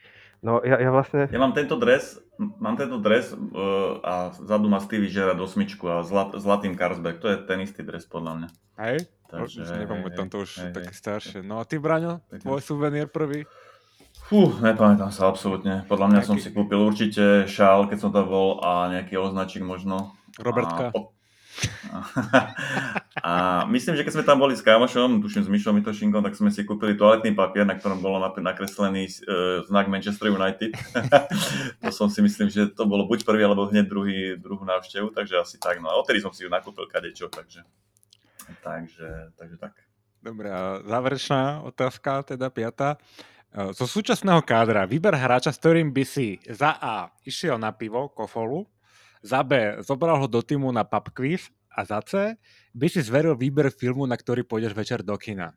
[0.42, 1.30] No ja, ja vlastne...
[1.30, 6.02] Ja mám tento dres, mám tento dres uh, a zadu má Stevie Gerrard osmičku a
[6.02, 7.22] zlat, zlatým Carlsberg.
[7.22, 8.48] To je ten istý dres podľa mňa.
[8.82, 8.98] Hej?
[9.30, 11.40] Takže, už nepamätám, to už hej, také staršie.
[11.46, 13.46] No a ty, Braňo, tvoj suvenír prvý?
[14.28, 15.88] Fú, nepamätám sa absolútne.
[15.88, 16.30] Podľa mňa nejaký...
[16.34, 20.18] som si kúpil určite šál, keď som tam bol a nejaký označík možno.
[20.42, 20.92] Robertka.
[20.92, 21.21] A.
[23.28, 26.50] a myslím, že keď sme tam boli s kámošom, tuším s Mišom Mitošinkom, tak sme
[26.50, 30.74] si kúpili toaletný papier, na ktorom bolo nakreslený uh, znak Manchester United.
[31.84, 35.42] to som si myslím, že to bolo buď prvý, alebo hneď druhý, druhú návštevu, takže
[35.42, 35.84] asi tak.
[35.84, 37.62] No a odtedy som si ju nakúpil kadečo, takže...
[38.60, 39.74] Takže, takže tak.
[40.22, 43.02] Dobre, a záverečná otázka, teda piata.
[43.50, 48.12] E, zo súčasného kádra vyber hráča, s ktorým by si za A išiel na pivo,
[48.14, 48.70] kofolu,
[49.22, 52.36] za B zobral ho do týmu na pub quiz a za C
[52.74, 55.56] by si zveril výber filmu, na ktorý pôjdeš večer do kina.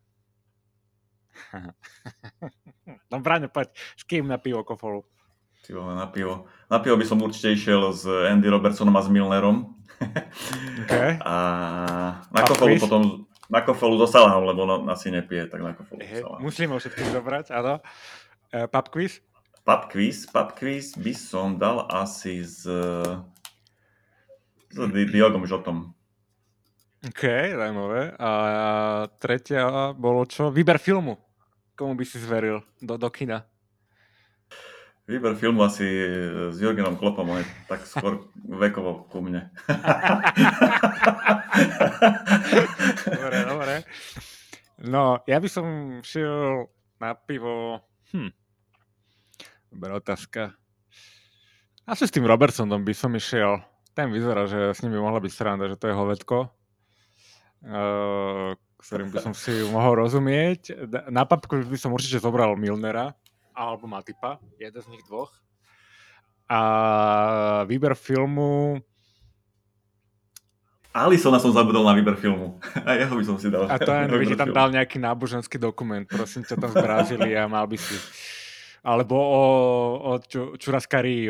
[3.11, 5.03] no Braňo, poď, s kým na pivo, kofolu?
[5.65, 6.45] Ty vole, na pivo.
[6.69, 9.73] Na pivo by som určite išiel s Andy Robertsonom a s Milnerom.
[10.85, 11.17] Okay.
[11.25, 11.35] A
[12.35, 13.03] na a kofolu potom,
[13.47, 17.47] na kofolu so Salahom, lebo no, asi nepije, tak na kofolu hey, Musíme všetkých zobrať,
[17.55, 17.81] áno.
[18.53, 19.23] Uh, pub quiz?
[19.65, 20.29] Pub quiz?
[20.29, 22.69] Pub quiz by som dal asi s,
[24.75, 25.95] s Diogom Žotom.
[27.05, 27.23] OK,
[27.55, 28.17] zaujímavé.
[28.19, 28.31] A
[29.21, 30.51] tretia bolo čo?
[30.51, 31.21] Výber filmu.
[31.79, 33.45] Komu by si zveril do, do kina?
[35.05, 35.85] Výber filmu asi
[36.49, 38.25] s Jurgenom Klopom, on je tak skôr
[38.65, 39.53] vekovo ku mne.
[43.05, 43.75] dobre, dobre.
[44.81, 45.67] No, ja by som
[46.01, 47.85] šiel na pivo...
[48.17, 48.33] Hm.
[49.69, 50.57] Dobrá otázka.
[51.85, 53.61] Asi s tým Robertsonom by som išiel.
[53.95, 56.51] Ten vyzerá, že s ním by mohla byť sranda, že to je hovedko.
[57.65, 60.77] Uh, ktorým by som si mohol rozumieť.
[61.09, 63.17] Na papku by som určite zobral Milnera,
[63.57, 65.33] alebo Matipa, jeden z nich dvoch.
[66.51, 66.61] A
[67.65, 68.83] výber filmu...
[70.95, 72.61] Alisona som zabudol na výber filmu.
[72.85, 73.67] A jeho by som si dal.
[73.67, 77.35] A to aj by ti tam dal nejaký náboženský dokument, prosím ťa, tam z Brazílie
[77.35, 77.97] a mal by si...
[78.85, 79.45] Alebo o,
[80.13, 80.53] o ču,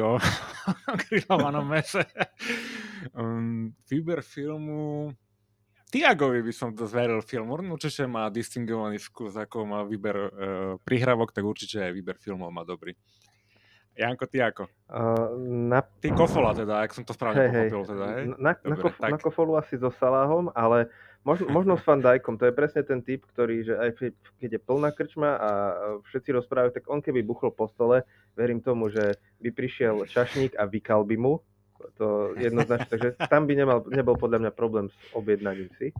[0.02, 0.10] o,
[1.38, 2.02] o mese.
[3.14, 5.14] Um, výber filmu...
[5.94, 7.54] Tiagovi by som to zveril film.
[7.54, 10.30] On určite má distingovaný vkus, ako má výber uh,
[10.82, 12.98] prihrávok, tak určite aj výber filmov má dobrý.
[13.94, 14.66] Janko, ty ako?
[14.90, 15.38] Uh,
[15.70, 15.78] na...
[15.78, 17.94] Ty Kofola teda, ak som to správne hey, pochopil.
[17.94, 18.24] Teda, hej?
[18.34, 19.10] Na, Dobre, na, kof, tak...
[19.14, 20.90] na Kofolu asi so Salahom, ale
[21.24, 22.36] možno, možno s Van Dijkom.
[22.38, 23.90] To je presne ten typ, ktorý, že aj
[24.38, 25.50] keď je plná krčma a
[26.06, 28.04] všetci rozprávajú, tak on keby buchol po stole,
[28.36, 31.40] verím tomu, že by prišiel čašník a vykal by mu.
[32.00, 35.92] To jednoznačne, takže tam by nemal, nebol podľa mňa problém s objednaním si.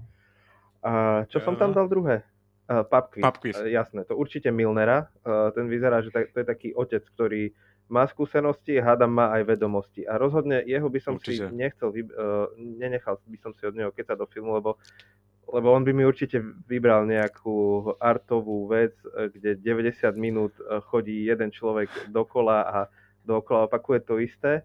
[0.81, 2.25] A čo som tam dal druhé?
[2.64, 3.20] Uh, pub quiz.
[3.20, 3.57] Pub quiz.
[3.61, 5.12] Uh, jasné, to určite Milnera.
[5.20, 7.53] Uh, ten vyzerá, že to je taký otec, ktorý
[7.89, 10.09] má skúsenosti, hádam má aj vedomosti.
[10.09, 11.49] A rozhodne jeho by som určite.
[11.49, 14.80] si nechcel, uh, nenechal by som si od neho sa do filmu, lebo,
[15.53, 21.28] lebo on by mi určite vybral nejakú artovú vec, eh, kde 90 minút eh, chodí
[21.28, 22.78] jeden človek dokola a
[23.24, 24.64] dokola opakuje to isté.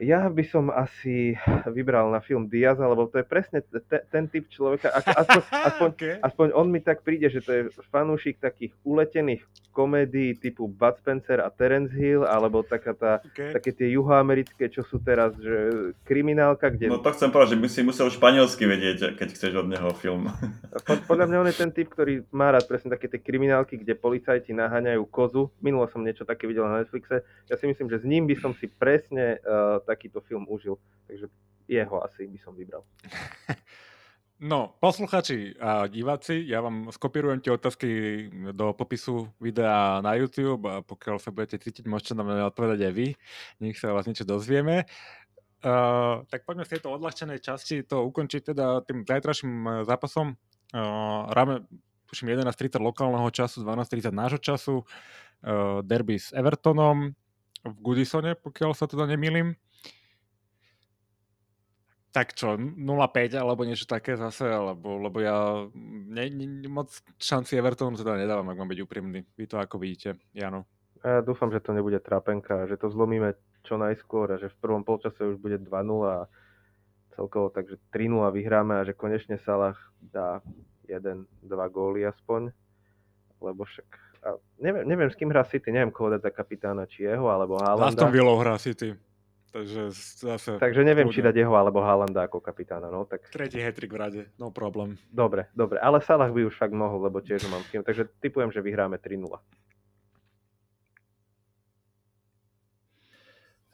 [0.00, 1.36] Ja by som asi
[1.68, 6.14] vybral na film Diaz, lebo to je presne te, ten typ človeka, aspoň, aspoň, okay.
[6.24, 7.62] aspoň on mi tak príde, že to je
[7.92, 13.56] fanúšik takých uletených komédií typu Bud Spencer a Terence Hill, alebo taká tá, okay.
[13.56, 16.92] také tie juhoamerické, čo sú teraz, že kriminálka, kde...
[16.92, 20.28] No to chcem povedať, že by si musel španielsky vedieť, keď chceš od neho film.
[21.10, 24.52] Podľa mňa on je ten typ, ktorý má rád presne také tie kriminálky, kde policajti
[24.52, 25.48] naháňajú kozu.
[25.64, 27.24] Minulo som niečo také videl na Netflixe.
[27.48, 30.80] Ja si myslím, že s ním by som si presne uh, takýto film užil.
[31.06, 31.28] Takže
[31.68, 32.82] jeho asi by som vybral.
[34.42, 37.88] No, posluchači a diváci, ja vám skopírujem tie otázky
[38.50, 43.14] do popisu videa na YouTube a pokiaľ sa budete cítiť, môžete nám odpovedať aj vy.
[43.62, 44.90] Nech sa vás niečo dozvieme.
[45.62, 50.34] Uh, tak poďme z tejto odľahčenej časti to ukončiť teda tým zajtraším zápasom.
[50.74, 51.62] Uh, ráme,
[52.10, 54.82] tuším, 11.30 lokálneho času, 12.30 nášho času.
[55.46, 57.14] Uh, derby s Evertonom
[57.62, 59.54] v Goodisone, pokiaľ sa teda nemýlim
[62.12, 65.64] tak čo, 0,5 alebo niečo také zase, alebo, lebo ja
[66.12, 69.24] ne, ne, moc šanci Evertonu teda nedávam, ak mám byť úprimný.
[69.34, 70.68] Vy to ako vidíte, Jano?
[71.00, 73.34] Ja dúfam, že to nebude trápenka, že to zlomíme
[73.64, 75.66] čo najskôr a že v prvom polčase už bude 2-0
[76.04, 76.28] a
[77.16, 80.44] celkovo takže 3-0 vyhráme a že konečne Salah dá
[80.86, 81.26] 1-2
[81.72, 82.52] góly aspoň,
[83.40, 83.88] lebo však
[84.22, 87.58] a neviem, neviem, s kým hrá City, neviem koho dať za kapitána, či jeho, alebo
[87.58, 87.90] Haalanda.
[87.90, 88.94] Aston Villa hrá City.
[89.52, 89.92] Takže
[90.24, 90.56] zase...
[90.56, 92.88] Takže neviem, či dať jeho alebo Haalanda ako kapitána.
[92.88, 93.28] No, tak...
[93.28, 94.96] Tretí hetrik v rade, no problém.
[95.12, 95.76] Dobre, dobre.
[95.76, 97.84] Ale Salah by už fakt mohol, lebo tiež mám s tým.
[97.84, 99.28] Takže typujem, že vyhráme 3-0.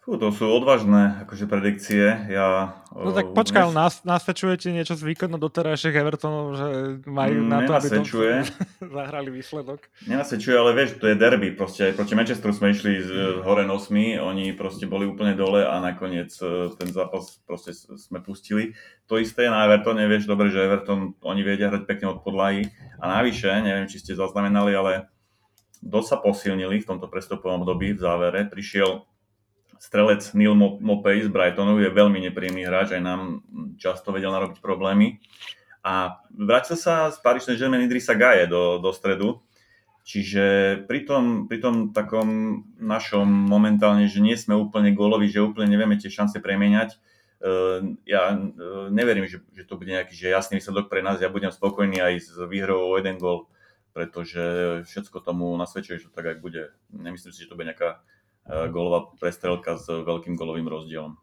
[0.08, 2.32] Fú, to sú odvážne akože predikcie.
[2.32, 3.76] Ja, no tak počkaj, dnes...
[3.76, 6.68] nás, nasvedčujete niečo z výkonu doterajších Evertonov, že
[7.04, 8.02] majú na to, aby to
[8.96, 9.84] zahrali výsledok?
[10.08, 11.52] Nenasvedčuje, ale vieš, to je derby.
[11.52, 15.76] Proste aj proti Manchesteru sme išli z hore nosmi, oni proste boli úplne dole a
[15.76, 18.72] nakoniec e, ten zápas proste sme pustili.
[19.12, 22.64] To isté na Evertone, vieš dobre, že Everton, oni vedia hrať pekne od podlahy.
[22.96, 25.12] A navyše, neviem, či ste zaznamenali, ale
[25.84, 28.48] dosť sa posilnili v tomto prestupovom období v závere.
[28.48, 29.04] Prišiel
[29.78, 33.42] strelec Neil Mopey z Brightonu je veľmi nepríjemný hráč, aj nám
[33.78, 35.22] často vedel narobiť problémy.
[35.86, 39.40] A vrátil sa z Paris Saint-Germain Idrissa Gaje do, do stredu,
[40.02, 45.70] čiže pri tom, pri tom takom našom momentálne, že nie sme úplne góloví, že úplne
[45.70, 48.42] nevieme tie šance premieňať, eh, ja eh,
[48.90, 51.22] neverím, že, že to bude nejaký že jasný výsledok pre nás.
[51.22, 53.46] Ja budem spokojný aj s výhrou o jeden gól,
[53.94, 54.42] pretože
[54.90, 56.74] všetko tomu nasvedčuje, že to tak aj bude.
[56.90, 58.02] Nemyslím si, že to bude nejaká
[58.48, 61.14] gólová prestrelka s veľkým gólovým rozdielom.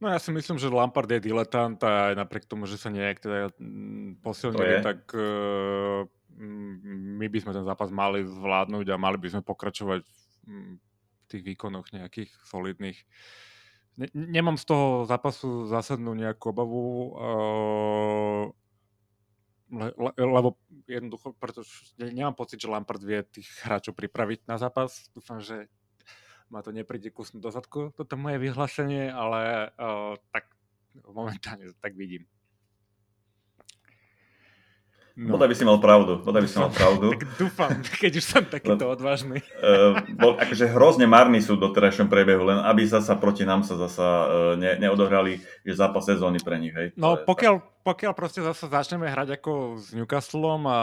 [0.00, 3.20] No ja si myslím, že Lampard je diletant a aj napriek tomu, že sa nejak
[3.20, 6.08] teda mm, posilnili, tak uh,
[7.20, 11.92] my by sme ten zápas mali zvládnuť a mali by sme pokračovať v tých výkonoch
[11.92, 12.96] nejakých solidných.
[14.00, 16.84] Ne, nemám z toho zápasu zásadnú nejakú obavu.
[17.12, 18.44] Uh,
[19.70, 20.58] le, le, lebo
[20.90, 25.08] jednoducho, pretože nemám pocit, že Lampard vie tých hráčov pripraviť na zápas.
[25.14, 25.70] Dúfam, že
[26.50, 30.50] ma to nepríde kusnúť do zadku, toto moje vyhlásenie, ale uh, tak
[31.06, 32.26] momentálne tak vidím.
[35.18, 35.36] No.
[35.36, 37.12] Bodaj by si mal pravdu, bodaj by si mal pravdu.
[37.12, 37.70] tak dúfam,
[38.02, 39.42] keď už som takýto odvážny.
[39.60, 43.76] uh, bol, akože hrozne marný sú v doterajšom priebehu, len aby zasa proti nám sa
[43.76, 46.72] zasa uh, ne, neodohrali že zápas sezóny pre nich.
[46.72, 46.94] Hej.
[46.94, 50.80] No pokiaľ, pokiaľ proste zasa začneme hrať ako s Newcastlom a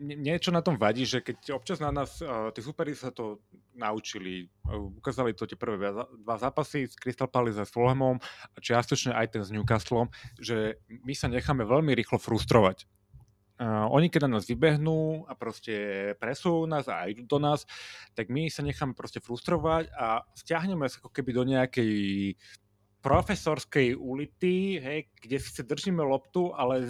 [0.00, 3.40] niečo na tom vadí, že keď občas na nás, uh, tí superi sa to
[3.72, 8.20] naučili, uh, ukázali to tie prvé dva zápasy s Crystal Palace a s Fulhamom
[8.52, 12.84] a čiastočne aj ten s Newcastlom, že my sa necháme veľmi rýchlo frustrovať.
[13.62, 15.72] Uh, oni keď na nás vybehnú a proste
[16.18, 17.64] presú nás a idú do nás,
[18.12, 21.92] tak my sa necháme proste frustrovať a stiahneme sa ako keby do nejakej
[23.02, 26.86] profesorskej ulity, hej, kde si držíme loptu, ale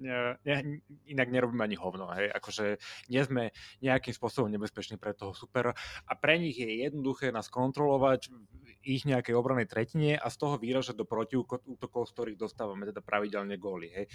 [0.00, 0.36] ne,
[1.06, 2.10] inak nerobíme ani hovno.
[2.12, 2.32] Hej.
[2.36, 2.64] Akože
[3.08, 3.42] nie sme
[3.80, 5.72] nejakým spôsobom nebezpeční pre toho supera
[6.06, 8.30] a pre nich je jednoduché nás kontrolovať
[8.86, 13.56] ich nejakej obranej tretine a z toho vyražať do protiútokov, z ktorých dostávame teda pravidelne
[13.58, 13.90] góly.
[13.90, 14.06] Hej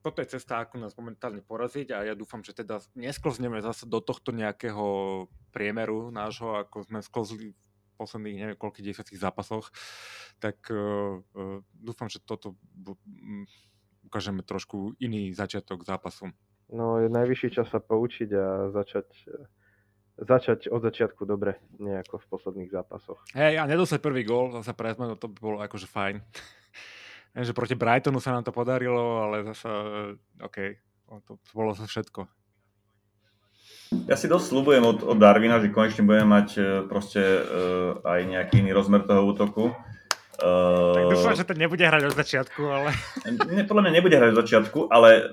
[0.00, 4.00] toto je cesta, ako nás momentálne poraziť a ja dúfam, že teda nesklzneme zase do
[4.00, 7.56] tohto nejakého priemeru nášho, ako sme sklzli v
[8.00, 9.68] posledných neviem koľkých desiatých zápasoch,
[10.40, 13.44] tak uh, uh, dúfam, že toto um,
[14.10, 16.34] ukážeme trošku iný začiatok zápasu.
[16.74, 19.06] No je najvyšší čas sa poučiť a začať
[20.20, 23.24] začať od začiatku dobre, nejako v posledných zápasoch.
[23.32, 26.20] Hej, a nedostať prvý gól, zase pre to by bolo akože fajn.
[27.48, 29.68] že proti Brightonu sa nám to podarilo, ale zase,
[30.44, 30.76] OK,
[31.24, 32.28] to bolo sa všetko.
[34.06, 38.20] Ja si dosť slúbujem od, od Darwina, že konečne budeme mať eh, proste uh, aj
[38.22, 39.74] nejaký iný rozmer toho útoku.
[40.40, 42.88] Uh, tak dúfam, že to nebude hrať od začiatku, ale...
[43.52, 45.28] Ne, podľa mňa nebude hrať od začiatku, ale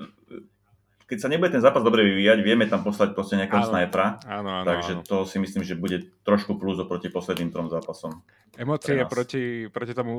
[1.08, 4.20] keď sa nebude ten zápas dobre vyvíjať, vieme tam poslať proste nejakého snajpera.
[4.28, 5.02] Áno, áno, takže áno.
[5.08, 8.20] to si myslím, že bude trošku plus oproti posledným trom zápasom.
[8.60, 10.12] Emócie proti, proti tomu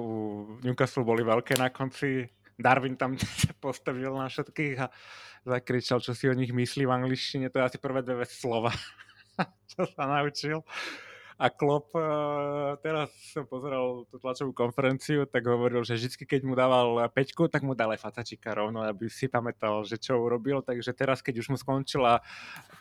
[0.65, 2.25] Newcastle boli veľké na konci.
[2.57, 3.13] Darwin tam
[3.63, 4.89] postavil na všetkých a
[5.45, 7.53] zakričal, čo si o nich myslí v angličtine.
[7.53, 8.73] To je asi prvé dve slova,
[9.71, 10.65] čo sa naučil.
[11.39, 12.01] A Klopp, eh,
[12.83, 17.63] teraz som pozeral tú tlačovú konferenciu, tak hovoril, že vždy, keď mu dával peťku, tak
[17.63, 20.59] mu dal aj facačika rovno, aby si pamätal, že čo urobil.
[20.59, 22.19] Takže teraz, keď už mu skončila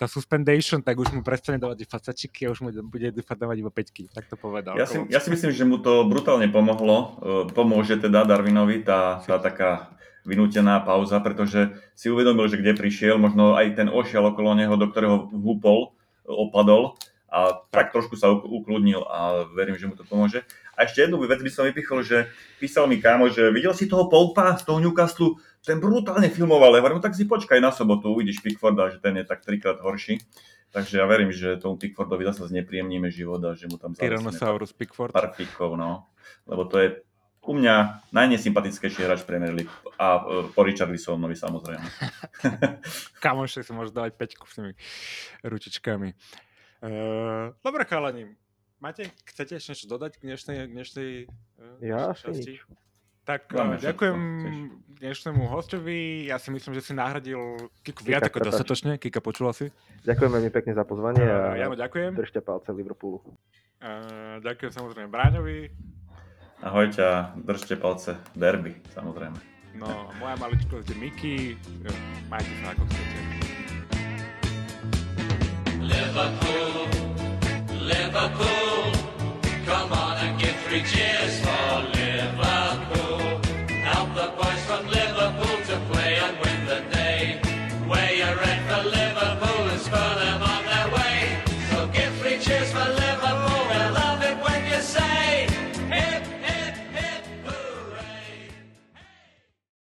[0.02, 4.10] tá suspendation, tak už mu prestane dávať facačiky a už mu bude dávať iba peťky.
[4.10, 4.74] Tak to povedal.
[4.74, 6.96] Ja si, ja si myslím, že mu to brutálne pomohlo.
[6.98, 7.06] Eh,
[7.54, 9.94] pomôže teda Darwinovi tá, tá taká
[10.26, 14.90] vynútená pauza, pretože si uvedomil, že kde prišiel, možno aj ten ošiel okolo neho, do
[14.90, 15.94] ktorého húpol,
[16.26, 16.98] opadol
[17.28, 20.48] a tak trošku sa ukludnil a verím, že mu to pomôže.
[20.72, 24.08] A ešte jednu vec by som vypichol, že písal mi kámo, že videl si toho
[24.08, 28.40] Poupa z toho Newcastle, ten brutálne filmoval, ja hovorím, tak si počkaj na sobotu, uvidíš
[28.40, 30.22] Pickforda, že ten je tak trikrát horší.
[30.68, 35.16] Takže ja verím, že tomu Pickfordovi zase znepríjemníme život a že mu tam Tyrannosaurus Pickford.
[35.16, 36.08] Pár pikov, no.
[36.44, 36.88] Lebo to je
[37.48, 40.20] u mňa najnesympatickejší hráč Premier League a e,
[40.52, 41.88] po Richarlisonovi samozrejme.
[43.24, 44.72] Kamošek si môže dávať peťku s tými
[45.48, 46.12] ručičkami.
[46.78, 48.30] Uh, dobre, chalani.
[48.78, 52.62] Máte, chcete ešte niečo dodať k dnešnej, dnešnej uh, ja časti?
[53.26, 54.18] Tak uh, ďakujem
[55.02, 56.30] dnešnému hostovi.
[56.30, 58.94] Ja si myslím, že si nahradil Kiku viac ako dostatočne.
[58.94, 59.74] Kika, počula si?
[60.06, 61.18] Ďakujem veľmi pekne za pozvanie.
[61.18, 62.14] Uh, ja mu ďakujem.
[62.14, 63.26] Držte palce Liverpoolu.
[63.82, 65.74] Uh, ďakujem samozrejme Bráňovi.
[66.62, 69.34] Ahojte a držte palce derby, samozrejme.
[69.78, 71.36] No, moja maličkosť je Miki.
[72.30, 73.18] Majte sa ako chcete.
[75.78, 76.47] Liverpool,
[77.98, 78.92] Liverpool.
[79.66, 81.47] Come on and give three cheers